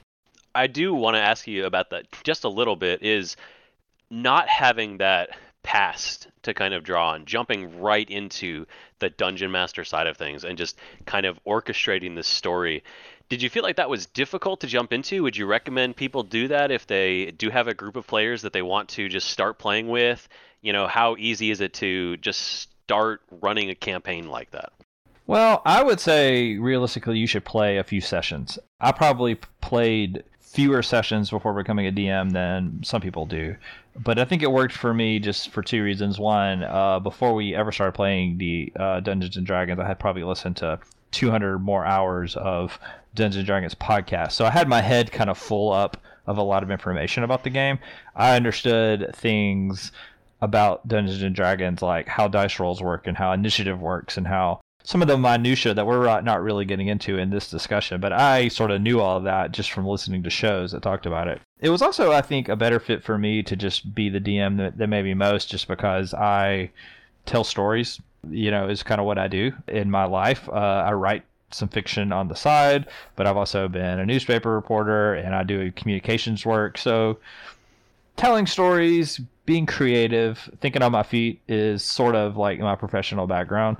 [0.58, 3.38] I do want to ask you about that just a little bit is
[4.10, 5.30] not having that
[5.62, 8.66] past to kind of draw on, jumping right into
[8.98, 12.84] the dungeon master side of things and just kind of orchestrating this story.
[13.30, 15.22] Did you feel like that was difficult to jump into?
[15.22, 18.54] Would you recommend people do that if they do have a group of players that
[18.54, 20.28] they want to just start playing with?
[20.62, 24.72] You know, how easy is it to just start running a campaign like that?
[25.28, 28.58] Well, I would say realistically, you should play a few sessions.
[28.80, 33.56] I probably played fewer sessions before becoming a DM than some people do.
[34.00, 36.20] But I think it worked for me just for two reasons.
[36.20, 40.24] One, uh, before we ever started playing the uh, Dungeons and Dragons, I had probably
[40.24, 40.80] listened to
[41.12, 42.80] 200 more hours of
[43.14, 44.32] Dungeons and Dragons podcast.
[44.32, 47.44] So I had my head kind of full up of a lot of information about
[47.44, 47.80] the game.
[48.16, 49.92] I understood things
[50.42, 54.62] about Dungeons and Dragons, like how dice rolls work and how initiative works and how
[54.88, 58.48] some of the minutia that we're not really getting into in this discussion, but I
[58.48, 61.42] sort of knew all of that just from listening to shows that talked about it.
[61.60, 64.78] It was also, I think, a better fit for me to just be the DM
[64.78, 66.72] than maybe most, just because I
[67.26, 68.00] tell stories.
[68.30, 70.48] You know, is kind of what I do in my life.
[70.48, 70.54] Uh,
[70.88, 75.36] I write some fiction on the side, but I've also been a newspaper reporter and
[75.36, 76.78] I do communications work.
[76.78, 77.20] So
[78.16, 83.78] telling stories, being creative, thinking on my feet is sort of like my professional background.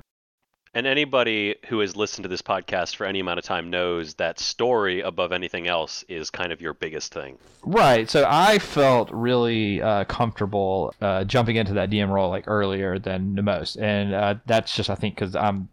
[0.74, 4.38] And anybody who has listened to this podcast for any amount of time knows that
[4.38, 7.38] story above anything else is kind of your biggest thing.
[7.62, 8.08] Right.
[8.08, 13.34] So I felt really uh, comfortable uh, jumping into that DM role like earlier than
[13.34, 15.68] the most, and uh, that's just I think because I'm,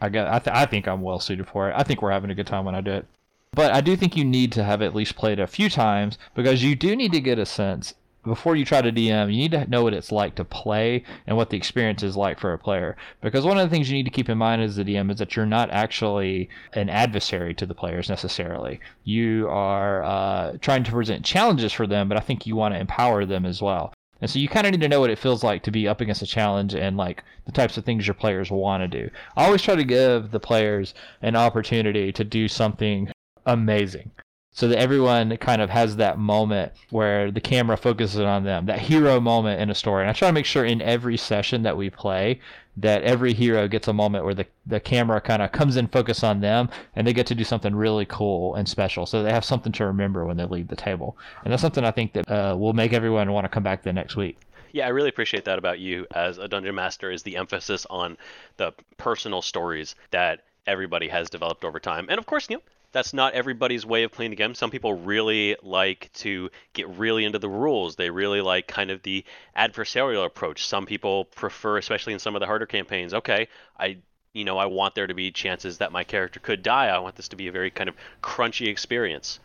[0.00, 1.74] I got I, th- I think I'm well suited for it.
[1.76, 3.06] I think we're having a good time when I do it.
[3.52, 6.62] But I do think you need to have at least played a few times because
[6.62, 7.94] you do need to get a sense
[8.26, 11.36] before you try to DM, you need to know what it's like to play and
[11.36, 12.96] what the experience is like for a player.
[13.22, 15.18] Because one of the things you need to keep in mind as the DM is
[15.18, 18.80] that you're not actually an adversary to the players necessarily.
[19.04, 22.80] You are uh, trying to present challenges for them, but I think you want to
[22.80, 23.94] empower them as well.
[24.20, 26.00] And so you kind of need to know what it feels like to be up
[26.00, 29.10] against a challenge and like the types of things your players want to do.
[29.36, 33.10] I always try to give the players an opportunity to do something
[33.44, 34.10] amazing
[34.56, 38.78] so that everyone kind of has that moment where the camera focuses on them, that
[38.78, 40.02] hero moment in a story.
[40.02, 42.40] And I try to make sure in every session that we play
[42.78, 46.24] that every hero gets a moment where the, the camera kind of comes in focus
[46.24, 49.04] on them and they get to do something really cool and special.
[49.04, 51.18] So they have something to remember when they leave the table.
[51.44, 53.92] And that's something I think that uh, will make everyone want to come back the
[53.92, 54.38] next week.
[54.72, 58.16] Yeah, I really appreciate that about you as a dungeon master is the emphasis on
[58.56, 62.06] the personal stories that everybody has developed over time.
[62.08, 62.62] And of course, you know,
[62.96, 64.54] that's not everybody's way of playing the game.
[64.54, 67.94] Some people really like to get really into the rules.
[67.94, 69.22] They really like kind of the
[69.54, 70.66] adversarial approach.
[70.66, 73.98] Some people prefer, especially in some of the harder campaigns, okay, I
[74.32, 76.86] you know, I want there to be chances that my character could die.
[76.86, 79.40] I want this to be a very kind of crunchy experience.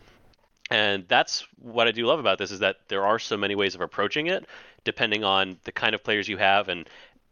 [0.70, 3.74] And that's what I do love about this is that there are so many ways
[3.74, 4.46] of approaching it
[4.84, 6.88] depending on the kind of players you have and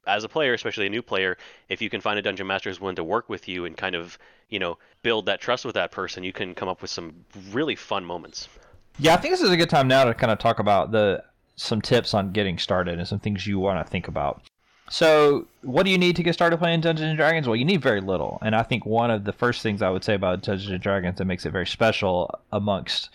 [0.06, 1.36] as a player, especially a new player,
[1.68, 3.94] if you can find a dungeon master who's willing to work with you and kind
[3.94, 7.24] of, you know, build that trust with that person, you can come up with some
[7.50, 8.48] really fun moments.
[8.98, 11.24] Yeah, I think this is a good time now to kind of talk about the
[11.56, 14.42] some tips on getting started and some things you want to think about.
[14.88, 17.46] So, what do you need to get started playing Dungeons and Dragons?
[17.46, 20.02] Well, you need very little, and I think one of the first things I would
[20.02, 23.10] say about Dungeons and Dragons that makes it very special amongst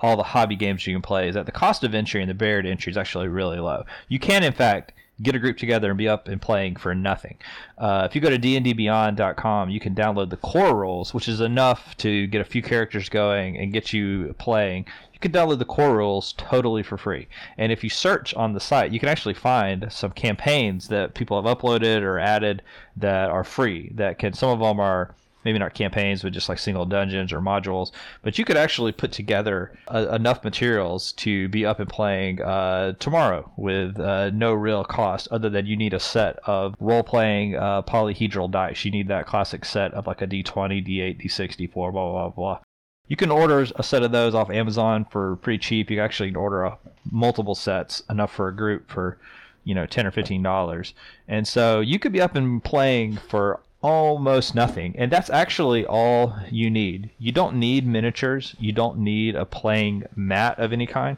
[0.00, 2.34] all the hobby games you can play is that the cost of entry and the
[2.34, 3.84] barrier to entry is actually really low.
[4.08, 7.36] You can, in fact, get a group together and be up and playing for nothing.
[7.78, 11.96] Uh, if you go to dndbeyond.com, you can download the core rules, which is enough
[11.98, 14.86] to get a few characters going and get you playing.
[15.12, 17.28] You can download the core rules totally for free.
[17.58, 21.42] And if you search on the site, you can actually find some campaigns that people
[21.42, 22.62] have uploaded or added
[22.96, 23.92] that are free.
[23.94, 27.40] That can some of them are maybe not campaigns, but just like single dungeons or
[27.40, 27.90] modules.
[28.22, 32.92] But you could actually put together uh, enough materials to be up and playing uh,
[32.98, 37.56] tomorrow with uh, no real cost, other than you need a set of role playing
[37.56, 38.84] uh, polyhedral dice.
[38.84, 42.60] You need that classic set of like a d20, d8, d6, d4, blah, blah, blah.
[43.08, 45.90] You can order a set of those off Amazon for pretty cheap.
[45.90, 46.78] You actually can order a,
[47.10, 49.18] multiple sets, enough for a group for,
[49.64, 50.94] you know, ten or fifteen dollars.
[51.26, 54.94] And so you could be up and playing for almost nothing.
[54.96, 57.10] And that's actually all you need.
[57.18, 58.54] You don't need miniatures.
[58.58, 61.16] You don't need a playing mat of any kind.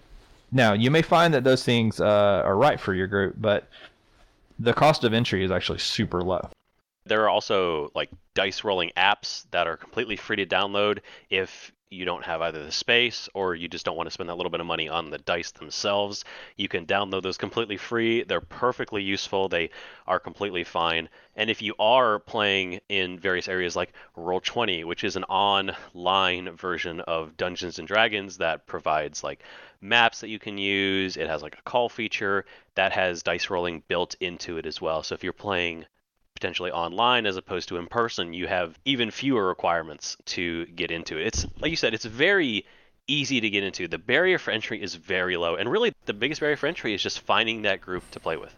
[0.50, 3.68] Now, you may find that those things uh, are right for your group, but
[4.58, 6.48] the cost of entry is actually super low.
[7.04, 12.04] There are also like dice rolling apps that are completely free to download if you
[12.06, 14.60] don't have either the space or you just don't want to spend that little bit
[14.60, 16.24] of money on the dice themselves.
[16.56, 18.24] You can download those completely free.
[18.24, 19.48] They're perfectly useful.
[19.48, 19.70] They
[20.06, 21.10] are completely fine.
[21.36, 27.00] And if you are playing in various areas like Roll20, which is an online version
[27.00, 29.42] of Dungeons and Dragons that provides like
[29.82, 33.82] maps that you can use, it has like a call feature that has dice rolling
[33.86, 35.02] built into it as well.
[35.02, 35.84] So if you're playing
[36.42, 41.16] potentially online as opposed to in person, you have even fewer requirements to get into
[41.16, 41.28] it.
[41.28, 42.66] It's like you said, it's very
[43.06, 43.86] easy to get into.
[43.86, 47.00] The barrier for entry is very low, and really the biggest barrier for entry is
[47.00, 48.52] just finding that group to play with.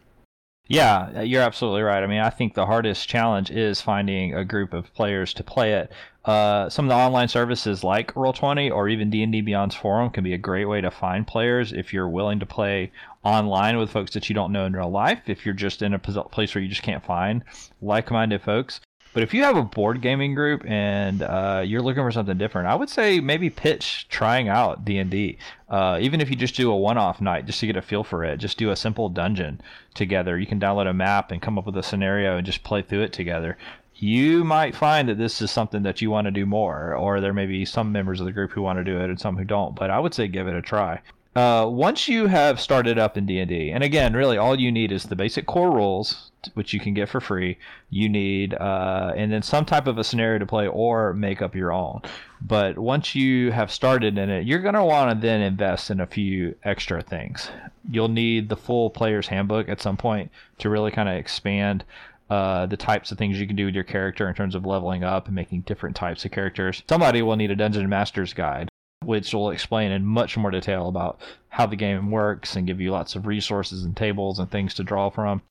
[0.66, 2.03] Yeah, you're absolutely right.
[2.03, 5.74] I mean, I think the hardest challenge is finding a group of players to play
[5.74, 5.92] it.
[6.24, 10.33] Uh, some of the online services like Roll20 or even D&D Beyond's forum can be
[10.33, 12.92] a great way to find players if you're willing to play
[13.24, 15.20] online with folks that you don't know in real life.
[15.27, 17.44] If you're just in a place where you just can't find
[17.83, 18.81] like-minded folks,
[19.14, 22.66] but if you have a board gaming group and uh, you're looking for something different,
[22.66, 25.38] I would say maybe pitch trying out D and D.
[25.68, 28.24] Uh, even if you just do a one-off night, just to get a feel for
[28.24, 29.61] it, just do a simple dungeon
[29.94, 30.37] together.
[30.37, 33.03] You can download a map and come up with a scenario and just play through
[33.03, 33.57] it together.
[33.94, 37.33] You might find that this is something that you want to do more, or there
[37.33, 39.44] may be some members of the group who want to do it and some who
[39.44, 39.77] don't.
[39.77, 41.00] But I would say give it a try.
[41.37, 45.05] Uh, once you have started up in D&D, and again, really all you need is
[45.05, 47.59] the basic core rules, which you can get for free.
[47.90, 51.54] You need, uh, and then some type of a scenario to play or make up
[51.54, 52.02] your own.
[52.40, 56.00] But once you have started in it, you're going to want to then invest in
[56.00, 57.48] a few extra things.
[57.90, 61.85] You'll need the full player's handbook at some point to really kind of expand
[62.30, 65.04] uh, the types of things you can do with your character in terms of leveling
[65.04, 66.83] up and making different types of characters.
[66.88, 68.68] Somebody will need a Dungeon Master's Guide
[69.07, 72.90] which will explain in much more detail about how the game works and give you
[72.90, 75.42] lots of resources and tables and things to draw from.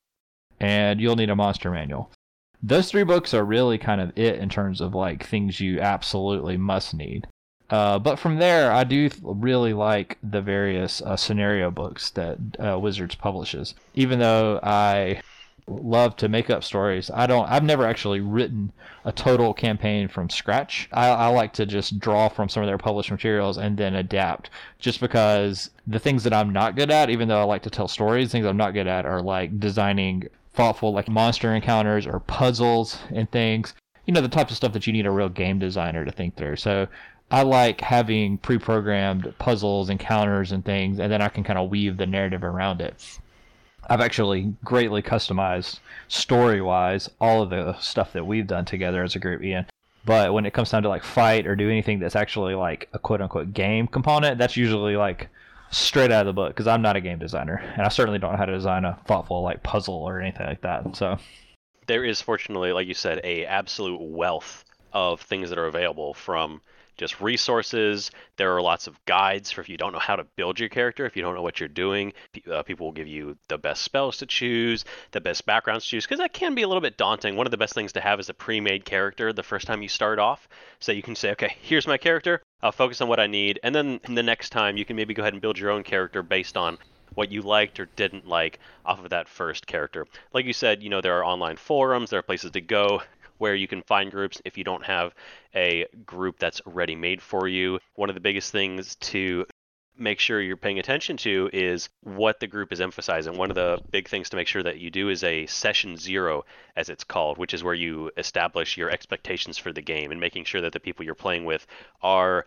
[0.60, 2.12] And you'll need a monster manual.
[2.62, 6.58] Those three books are really kind of it in terms of like things you absolutely
[6.58, 7.28] must need.
[7.70, 12.80] Uh, but from there, I do really like the various uh, scenario books that uh,
[12.80, 13.74] Wizards publishes.
[13.96, 15.22] Even though I
[15.68, 17.10] love to make up stories.
[17.14, 17.50] I don't.
[17.50, 18.72] I've never actually written
[19.06, 20.90] a total campaign from scratch.
[20.92, 24.50] I, I, like to just draw from some of their published materials and then adapt.
[24.80, 27.88] Just because the things that I'm not good at, even though I like to tell
[27.88, 33.00] stories, things I'm not good at are like designing thoughtful like monster encounters or puzzles
[33.10, 33.74] and things.
[34.06, 36.36] You know the types of stuff that you need a real game designer to think
[36.36, 36.58] through.
[36.58, 36.88] So
[37.32, 41.98] I like having pre-programmed puzzles, encounters, and things, and then I can kind of weave
[41.98, 43.20] the narrative around it.
[43.90, 49.16] I've actually greatly customized story wise all of the stuff that we've done together as
[49.16, 49.66] a group, Ian.
[50.06, 53.00] But when it comes down to like fight or do anything that's actually like a
[53.00, 55.30] quote unquote game component, that's usually like
[55.74, 58.32] straight out of the book because I'm not a game designer and I certainly don't
[58.32, 60.96] know how to design a thoughtful like puzzle or anything like that.
[60.96, 61.18] So
[61.88, 66.62] there is fortunately, like you said, a absolute wealth of things that are available from
[66.98, 68.12] just resources.
[68.38, 71.06] There are lots of guides for if you don't know how to build your character,
[71.06, 72.14] if you don't know what you're doing.
[72.50, 76.06] Uh, people will give you the best spells to choose, the best backgrounds to choose,
[76.06, 77.36] because that can be a little bit daunting.
[77.36, 79.90] One of the best things to have is a pre-made character the first time you
[79.90, 80.48] start off,
[80.80, 82.42] so you can say, okay, here's my character.
[82.62, 85.22] I'll focus on what I need, and then the next time you can maybe go
[85.22, 86.78] ahead and build your own character based on
[87.16, 90.08] what you liked or didn't like off of that first character.
[90.34, 93.04] Like you said, you know, there are online forums, there are places to go
[93.38, 95.14] where you can find groups if you don't have
[95.56, 97.80] a group that's ready made for you.
[97.96, 99.46] One of the biggest things to
[99.98, 103.38] make sure you're paying attention to is what the group is emphasizing.
[103.38, 106.46] One of the big things to make sure that you do is a session zero,
[106.76, 110.46] as it's called, which is where you establish your expectations for the game and making
[110.46, 111.68] sure that the people you're playing with
[112.02, 112.46] are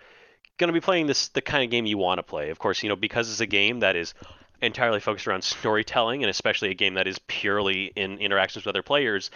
[0.58, 2.50] going to be playing this the kind of game you want to play.
[2.50, 4.14] Of course, you know because it's a game that is
[4.62, 8.82] entirely focused around storytelling and especially a game that is purely in interactions with other
[8.82, 9.30] players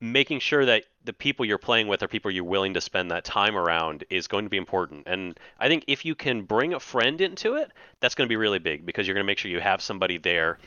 [0.00, 3.24] making sure that the people you're playing with are people you're willing to spend that
[3.24, 5.06] time around is going to be important.
[5.06, 8.36] And I think if you can bring a friend into it, that's going to be
[8.36, 10.58] really big because you're going to make sure you have somebody there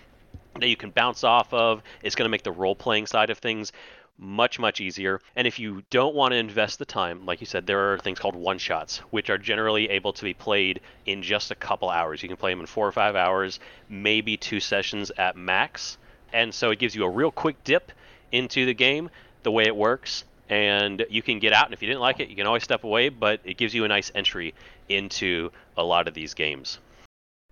[0.60, 1.84] that you can bounce off of.
[2.02, 3.72] It's going to make the role playing side of things
[4.20, 7.68] much much easier and if you don't want to invest the time like you said
[7.68, 11.52] there are things called one shots which are generally able to be played in just
[11.52, 13.60] a couple hours you can play them in four or five hours
[13.90, 16.00] maybe two sessions at max
[16.34, 17.92] and so it gives you a real quick dip
[18.32, 19.10] into the game
[19.44, 22.30] the way it works and you can get out and if you didn't like it
[22.30, 24.54] you can always step away but it gives you a nice entry
[24.90, 26.80] into a lot of these games.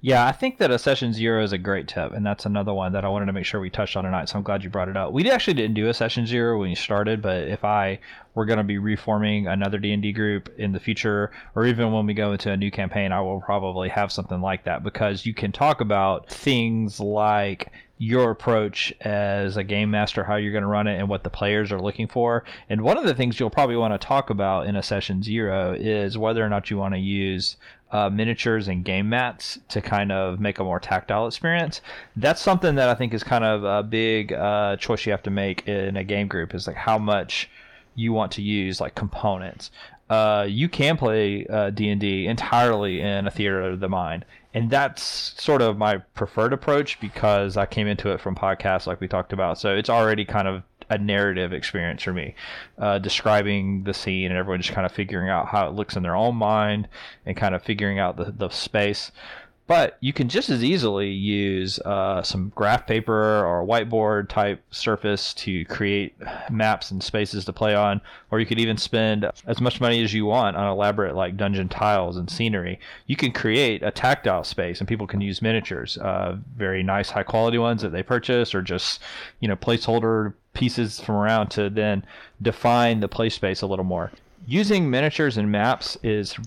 [0.01, 2.91] Yeah, I think that a session zero is a great tip, and that's another one
[2.91, 4.29] that I wanted to make sure we touched on tonight.
[4.29, 5.13] So I'm glad you brought it up.
[5.13, 7.99] We actually didn't do a session zero when you started, but if I
[8.35, 12.13] were going to be reforming another D&D group in the future, or even when we
[12.13, 15.51] go into a new campaign, I will probably have something like that because you can
[15.51, 20.87] talk about things like your approach as a game master, how you're going to run
[20.87, 22.43] it, and what the players are looking for.
[22.69, 25.73] And one of the things you'll probably want to talk about in a session zero
[25.73, 27.55] is whether or not you want to use
[27.91, 31.79] uh, miniatures and game mats to kind of make a more tactile experience.
[32.17, 35.31] That's something that I think is kind of a big uh, choice you have to
[35.31, 37.49] make in a game group is like how much
[37.95, 39.71] you want to use like components.
[40.09, 44.25] Uh, you can play uh, D&D entirely in a theater of the mind.
[44.55, 45.03] And that's
[45.37, 49.33] sort of my preferred approach because I came into it from podcasts like we talked
[49.33, 49.59] about.
[49.59, 52.35] So it's already kind of a narrative experience for me,
[52.77, 56.03] uh, describing the scene and everyone just kind of figuring out how it looks in
[56.03, 56.87] their own mind
[57.25, 59.11] and kind of figuring out the, the space.
[59.67, 65.33] But you can just as easily use uh, some graph paper or whiteboard type surface
[65.35, 66.15] to create
[66.51, 67.99] maps and spaces to play on,
[68.29, 71.67] or you could even spend as much money as you want on elaborate like dungeon
[71.67, 72.79] tiles and scenery.
[73.07, 77.23] You can create a tactile space, and people can use miniatures, uh, very nice, high
[77.23, 79.01] quality ones that they purchase, or just
[79.39, 82.05] you know placeholder pieces from around to then
[82.39, 84.11] define the play space a little more.
[84.45, 86.37] Using miniatures and maps is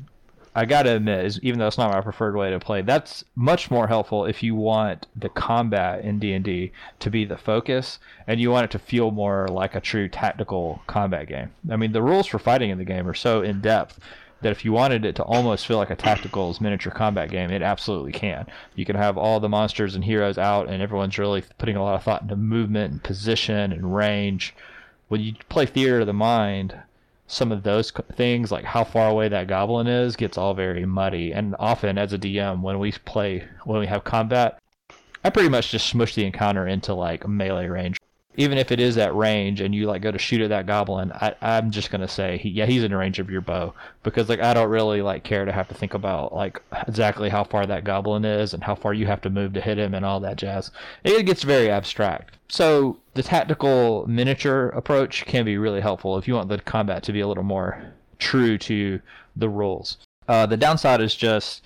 [0.58, 3.70] I gotta admit, is, even though it's not my preferred way to play, that's much
[3.70, 8.00] more helpful if you want the combat in D and D to be the focus,
[8.26, 11.52] and you want it to feel more like a true tactical combat game.
[11.70, 14.00] I mean, the rules for fighting in the game are so in depth
[14.40, 17.62] that if you wanted it to almost feel like a tactical miniature combat game, it
[17.62, 18.44] absolutely can.
[18.74, 21.94] You can have all the monsters and heroes out, and everyone's really putting a lot
[21.94, 24.56] of thought into movement and position and range.
[25.06, 26.74] When you play Theater of the Mind,
[27.28, 31.32] some of those things, like how far away that goblin is, gets all very muddy.
[31.32, 34.58] And often, as a DM, when we play, when we have combat,
[35.22, 37.98] I pretty much just smush the encounter into like melee range.
[38.36, 41.10] Even if it is at range and you like go to shoot at that goblin,
[41.12, 43.74] I, I'm just gonna say, he, yeah, he's in range of your bow
[44.04, 47.42] because like I don't really like care to have to think about like exactly how
[47.42, 50.04] far that goblin is and how far you have to move to hit him and
[50.04, 50.70] all that jazz.
[51.02, 52.36] It gets very abstract.
[52.48, 57.12] So the tactical miniature approach can be really helpful if you want the combat to
[57.12, 59.00] be a little more true to
[59.36, 59.98] the rules.
[60.28, 61.62] Uh, the downside is just,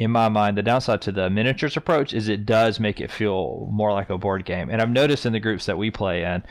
[0.00, 3.68] in my mind, the downside to the miniatures approach is it does make it feel
[3.70, 4.70] more like a board game.
[4.70, 6.42] And I've noticed in the groups that we play in,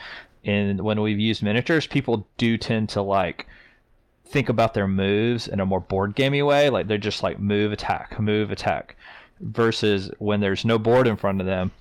[0.44, 3.48] and when we've used miniatures, people do tend to like
[4.24, 6.70] think about their moves in a more board gamey way.
[6.70, 8.94] Like they're just like move, attack, move, attack.
[9.40, 11.72] Versus when there's no board in front of them,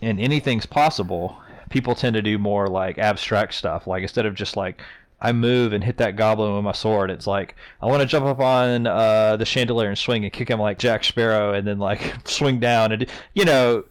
[0.00, 1.36] and anything's possible,
[1.68, 3.86] people tend to do more like abstract stuff.
[3.86, 4.80] Like instead of just like
[5.20, 8.26] I move and hit that goblin with my sword, it's like I want to jump
[8.26, 11.78] up on uh, the chandelier and swing and kick him like Jack Sparrow, and then
[11.78, 13.84] like swing down and you know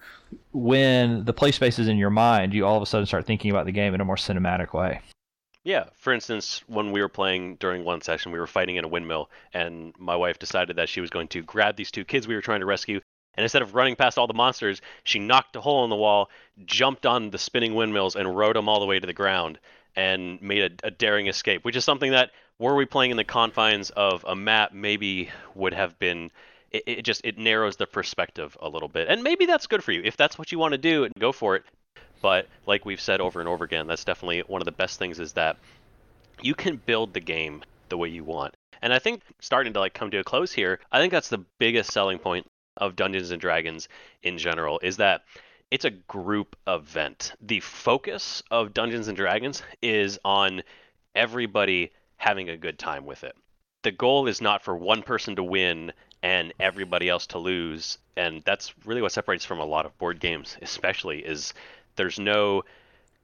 [0.52, 3.52] when the play space is in your mind, you all of a sudden start thinking
[3.52, 5.00] about the game in a more cinematic way.
[5.64, 8.88] Yeah, for instance, when we were playing during one session, we were fighting in a
[8.88, 12.36] windmill, and my wife decided that she was going to grab these two kids we
[12.36, 13.00] were trying to rescue
[13.36, 16.30] and instead of running past all the monsters, she knocked a hole in the wall,
[16.66, 19.60] jumped on the spinning windmills, and rode them all the way to the ground
[19.96, 23.24] and made a, a, daring escape, which is something that, were we playing in the
[23.24, 26.32] confines of a map, maybe would have been.
[26.72, 29.92] It, it just it narrows the perspective a little bit, and maybe that's good for
[29.92, 31.04] you if that's what you want to do.
[31.04, 31.64] And go for it.
[32.22, 35.20] But like we've said over and over again, that's definitely one of the best things
[35.20, 35.58] is that
[36.42, 38.56] you can build the game the way you want.
[38.82, 41.44] And I think starting to like come to a close here, I think that's the
[41.60, 42.46] biggest selling point
[42.78, 43.88] of Dungeons and Dragons
[44.24, 45.24] in general is that
[45.74, 47.34] it's a group event.
[47.42, 50.62] The focus of Dungeons and Dragons is on
[51.16, 53.36] everybody having a good time with it.
[53.82, 58.44] The goal is not for one person to win and everybody else to lose, and
[58.44, 61.56] that's really what separates from a lot of board games, especially is
[61.96, 62.62] there's no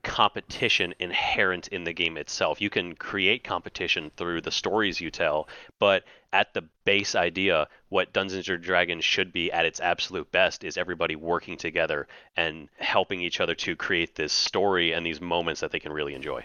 [0.04, 2.62] competition inherent in the game itself.
[2.62, 5.48] You can create competition through the stories you tell,
[5.80, 10.64] but at the base idea, what Dungeons and Dragons should be at its absolute best
[10.64, 15.62] is everybody working together and helping each other to create this story and these moments
[15.62, 16.44] that they can really enjoy.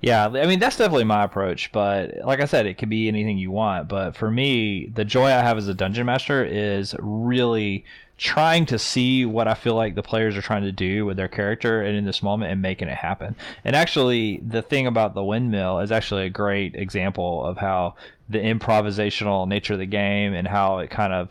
[0.00, 3.38] Yeah, I mean that's definitely my approach, but like I said, it could be anything
[3.38, 3.88] you want.
[3.88, 7.84] But for me, the joy I have as a dungeon master is really
[8.22, 11.26] trying to see what I feel like the players are trying to do with their
[11.26, 13.34] character and in this moment and making it happen.
[13.64, 17.96] And actually, the thing about the windmill is actually a great example of how
[18.28, 21.30] the improvisational nature of the game and how it kind of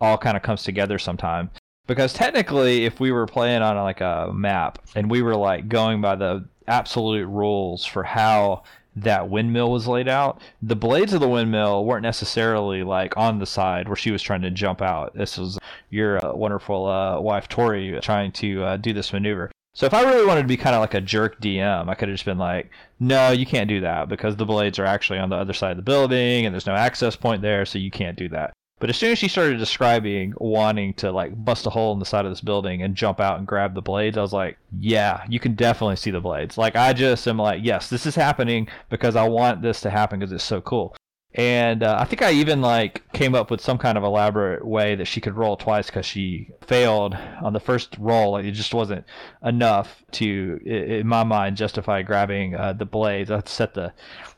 [0.00, 1.50] all kind of comes together sometime.
[1.86, 6.00] Because technically, if we were playing on like a map and we were like going
[6.00, 8.64] by the absolute rules for how
[8.96, 10.40] that windmill was laid out.
[10.62, 14.42] The blades of the windmill weren't necessarily like on the side where she was trying
[14.42, 15.14] to jump out.
[15.14, 15.58] This was
[15.90, 19.50] your uh, wonderful uh, wife Tori trying to uh, do this maneuver.
[19.74, 22.08] So if I really wanted to be kind of like a jerk DM, I could
[22.08, 22.70] have just been like,
[23.00, 25.76] "No, you can't do that because the blades are actually on the other side of
[25.76, 28.52] the building and there's no access point there, so you can't do that."
[28.84, 32.04] But as soon as she started describing wanting to like bust a hole in the
[32.04, 35.24] side of this building and jump out and grab the blades, I was like, yeah,
[35.26, 36.58] you can definitely see the blades.
[36.58, 40.18] Like I just am like, yes, this is happening because I want this to happen
[40.18, 40.94] because it's so cool.
[41.34, 44.94] And uh, I think I even like came up with some kind of elaborate way
[44.94, 48.32] that she could roll twice because she failed on the first roll.
[48.32, 49.04] Like it just wasn't
[49.42, 53.30] enough to, in my mind, justify grabbing uh, the blades.
[53.30, 53.94] I set the,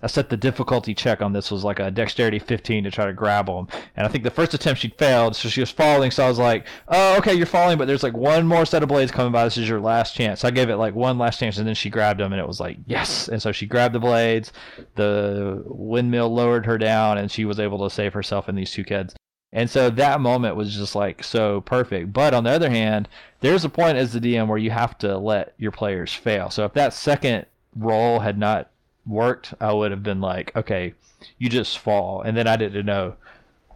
[0.06, 3.12] I set the difficulty check on this was like a dexterity 15 to try to
[3.12, 3.66] grab them.
[3.96, 6.12] And I think the first attempt she failed, so she was falling.
[6.12, 8.88] So I was like, oh, okay, you're falling, but there's like one more set of
[8.88, 9.42] blades coming by.
[9.42, 10.42] This is your last chance.
[10.42, 12.46] So I gave it like one last chance, and then she grabbed them, and it
[12.46, 13.26] was like yes.
[13.26, 14.52] And so she grabbed the blades.
[14.94, 18.84] The windmill lowered her down and she was able to save herself and these two
[18.84, 19.16] kids.
[19.52, 22.12] And so that moment was just like so perfect.
[22.12, 23.08] But on the other hand,
[23.40, 26.50] there's a point as the DM where you have to let your players fail.
[26.50, 28.70] So if that second roll had not
[29.06, 30.94] worked, I would have been like, okay,
[31.38, 32.22] you just fall.
[32.22, 33.14] And then I didn't know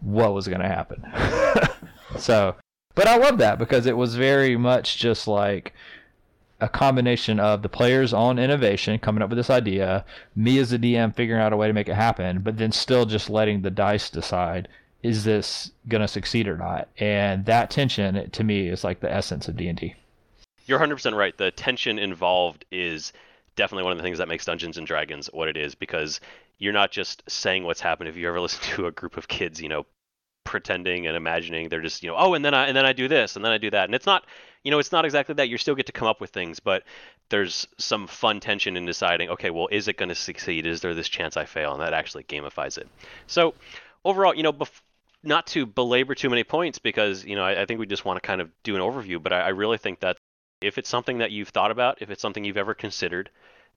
[0.01, 1.05] what was going to happen.
[2.17, 2.55] so,
[2.95, 5.73] but I love that because it was very much just like
[6.59, 10.05] a combination of the player's on innovation, coming up with this idea,
[10.35, 13.05] me as a DM figuring out a way to make it happen, but then still
[13.05, 14.67] just letting the dice decide
[15.01, 16.87] is this going to succeed or not.
[16.99, 19.95] And that tension, to me, is like the essence of D&D.
[20.67, 21.35] You're 100% right.
[21.35, 23.11] The tension involved is
[23.55, 26.19] definitely one of the things that makes Dungeons and Dragons what it is because
[26.57, 28.09] you're not just saying what's happened.
[28.09, 29.85] If you ever listen to a group of kids, you know,
[30.43, 33.07] pretending and imagining they're just you know oh and then I and then I do
[33.07, 33.85] this and then I do that.
[33.85, 34.25] And it's not
[34.63, 35.49] you know it's not exactly that.
[35.49, 36.83] You still get to come up with things but
[37.29, 40.65] there's some fun tension in deciding okay well is it going to succeed?
[40.65, 41.73] Is there this chance I fail?
[41.73, 42.87] And that actually gamifies it.
[43.27, 43.53] So
[44.03, 44.57] overall you know
[45.23, 48.17] not to belabor too many points because you know I, I think we just want
[48.17, 50.17] to kind of do an overview but I, I really think that
[50.61, 53.29] if it's something that you've thought about if it's something you've ever considered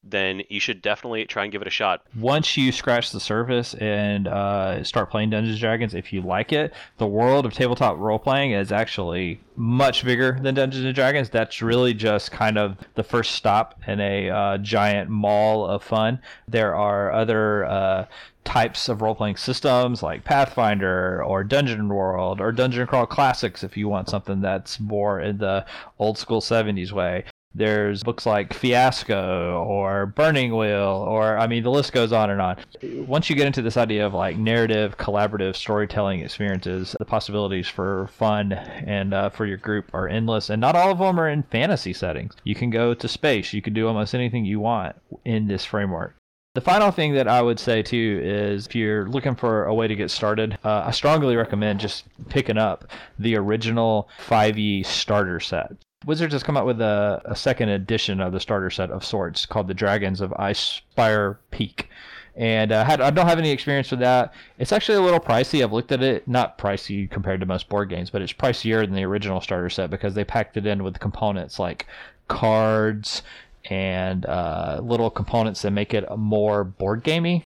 [0.06, 2.02] then you should definitely try and give it a shot.
[2.16, 6.72] Once you scratch the surface and uh, start playing Dungeons Dragons, if you like it,
[6.98, 11.30] the world of tabletop role playing is actually much bigger than Dungeons and Dragons.
[11.30, 16.20] That's really just kind of the first stop in a uh, giant mall of fun.
[16.46, 18.06] There are other uh,
[18.44, 23.76] types of role playing systems like Pathfinder or Dungeon World or Dungeon Crawl Classics if
[23.76, 25.64] you want something that's more in the
[25.98, 27.24] old school 70s way.
[27.54, 32.40] There's books like Fiasco or Burning Wheel, or I mean, the list goes on and
[32.40, 32.56] on.
[33.06, 38.08] Once you get into this idea of like narrative, collaborative storytelling experiences, the possibilities for
[38.08, 41.44] fun and uh, for your group are endless, and not all of them are in
[41.44, 42.34] fantasy settings.
[42.42, 46.16] You can go to space, you can do almost anything you want in this framework.
[46.54, 49.88] The final thing that I would say too is if you're looking for a way
[49.88, 55.72] to get started, uh, I strongly recommend just picking up the original 5e starter set.
[56.06, 59.46] Wizards has come out with a, a second edition of the starter set of sorts
[59.46, 61.88] called the Dragons of Icespire Peak
[62.36, 64.34] and uh, had, I don't have any experience with that.
[64.58, 65.62] It's actually a little pricey.
[65.62, 68.94] I've looked at it, not pricey compared to most board games, but it's pricier than
[68.94, 71.86] the original starter set because they packed it in with components like
[72.26, 73.22] cards
[73.70, 77.44] and uh, little components that make it more board gamey.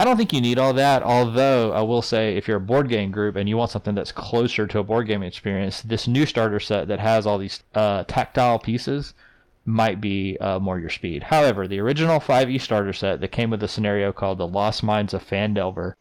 [0.00, 2.88] I don't think you need all that, although I will say if you're a board
[2.88, 6.24] game group and you want something that's closer to a board game experience, this new
[6.24, 9.12] starter set that has all these uh, tactile pieces
[9.66, 11.24] might be uh, more your speed.
[11.24, 15.12] However, the original 5e starter set that came with a scenario called The Lost Mines
[15.12, 15.96] of Phandelver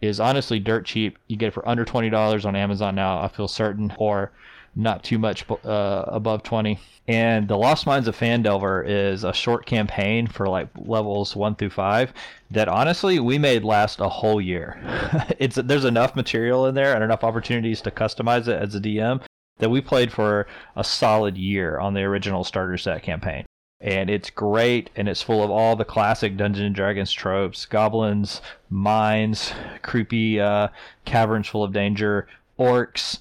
[0.00, 1.18] is honestly dirt cheap.
[1.28, 4.32] You get it for under $20 on Amazon now, I feel certain, or
[4.74, 6.78] not too much uh, above 20.
[7.08, 11.70] And The Lost Mines of Phandelver is a short campaign for like levels 1 through
[11.70, 12.12] 5
[12.52, 14.80] that honestly we made last a whole year.
[15.38, 19.20] it's there's enough material in there and enough opportunities to customize it as a DM
[19.58, 20.46] that we played for
[20.76, 23.44] a solid year on the original starter set campaign.
[23.80, 28.40] And it's great and it's full of all the classic Dungeons and Dragons tropes, goblins,
[28.70, 29.52] mines,
[29.82, 30.68] creepy uh,
[31.04, 33.18] caverns full of danger, orcs,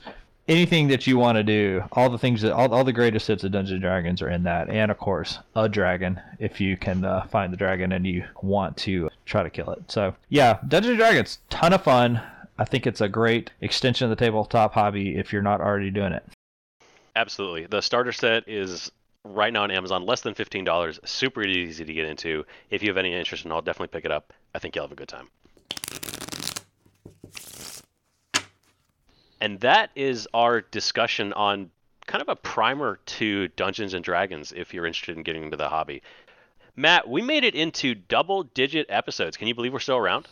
[0.51, 3.43] anything that you want to do, all the things that all, all the greatest hits
[3.43, 7.05] of Dungeons and Dragons are in that, and of course a dragon if you can
[7.05, 9.89] uh, find the dragon and you want to try to kill it.
[9.89, 12.21] So yeah, Dungeons and Dragons, ton of fun.
[12.57, 16.11] I think it's a great extension of the tabletop hobby if you're not already doing
[16.11, 16.23] it.
[17.15, 18.91] Absolutely, the starter set is
[19.23, 20.99] right now on Amazon, less than fifteen dollars.
[21.05, 22.45] Super easy to get into.
[22.69, 24.33] If you have any interest in, I'll definitely pick it up.
[24.53, 25.29] I think you'll have a good time.
[29.41, 31.71] And that is our discussion on
[32.05, 35.69] kind of a primer to Dungeons and Dragons if you're interested in getting into the
[35.69, 36.03] hobby.
[36.75, 39.35] Matt, we made it into double digit episodes.
[39.35, 40.27] Can you believe we're still around?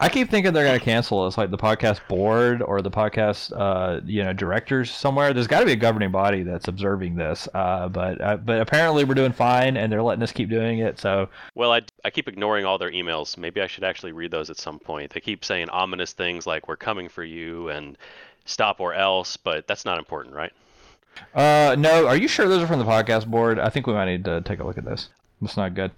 [0.00, 3.52] I keep thinking they're going to cancel us, like the podcast board or the podcast,
[3.54, 5.34] uh, you know, directors somewhere.
[5.34, 9.04] There's got to be a governing body that's observing this, uh, but uh, but apparently
[9.04, 10.98] we're doing fine, and they're letting us keep doing it.
[10.98, 13.36] So, well, I, I keep ignoring all their emails.
[13.36, 15.12] Maybe I should actually read those at some point.
[15.12, 17.98] They keep saying ominous things like "We're coming for you" and
[18.44, 20.52] "Stop or else," but that's not important, right?
[21.34, 22.06] Uh, no.
[22.06, 23.58] Are you sure those are from the podcast board?
[23.58, 25.08] I think we might need to take a look at this.
[25.40, 25.90] That's not good.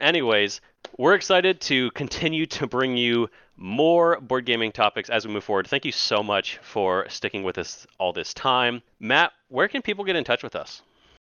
[0.00, 0.60] Anyways,
[0.98, 5.66] we're excited to continue to bring you more board gaming topics as we move forward.
[5.66, 8.82] Thank you so much for sticking with us all this time.
[8.98, 10.82] Matt, where can people get in touch with us?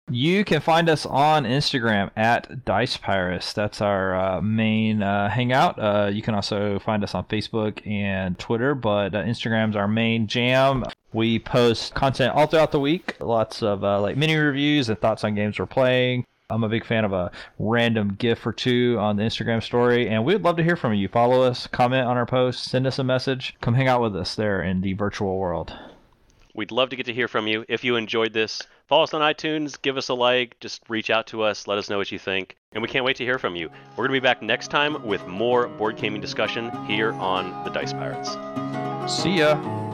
[0.09, 3.52] You can find us on Instagram at Dice Pirates.
[3.52, 5.80] That's our uh, main uh, hangout.
[5.80, 10.28] Uh, you can also find us on Facebook and Twitter, but uh, Instagram's our main
[10.28, 10.84] jam.
[11.12, 15.24] We post content all throughout the week, lots of uh, like mini reviews and thoughts
[15.24, 16.24] on games we're playing.
[16.50, 20.24] I'm a big fan of a random GIF or two on the Instagram story, and
[20.24, 21.09] we'd love to hear from you.
[21.09, 23.57] Follow us, comment on our posts, send us a message.
[23.61, 25.76] Come hang out with us there in the virtual world.
[26.57, 27.66] We'd love to get to hear from you.
[27.68, 31.26] If you enjoyed this, follow us on iTunes, give us a like, just reach out
[31.28, 33.57] to us, let us know what you think, and we can't wait to hear from
[33.57, 33.68] you.
[33.90, 37.70] We're going to be back next time with more board gaming discussion here on the
[37.70, 38.30] Dice Pirates.
[39.12, 39.86] See ya.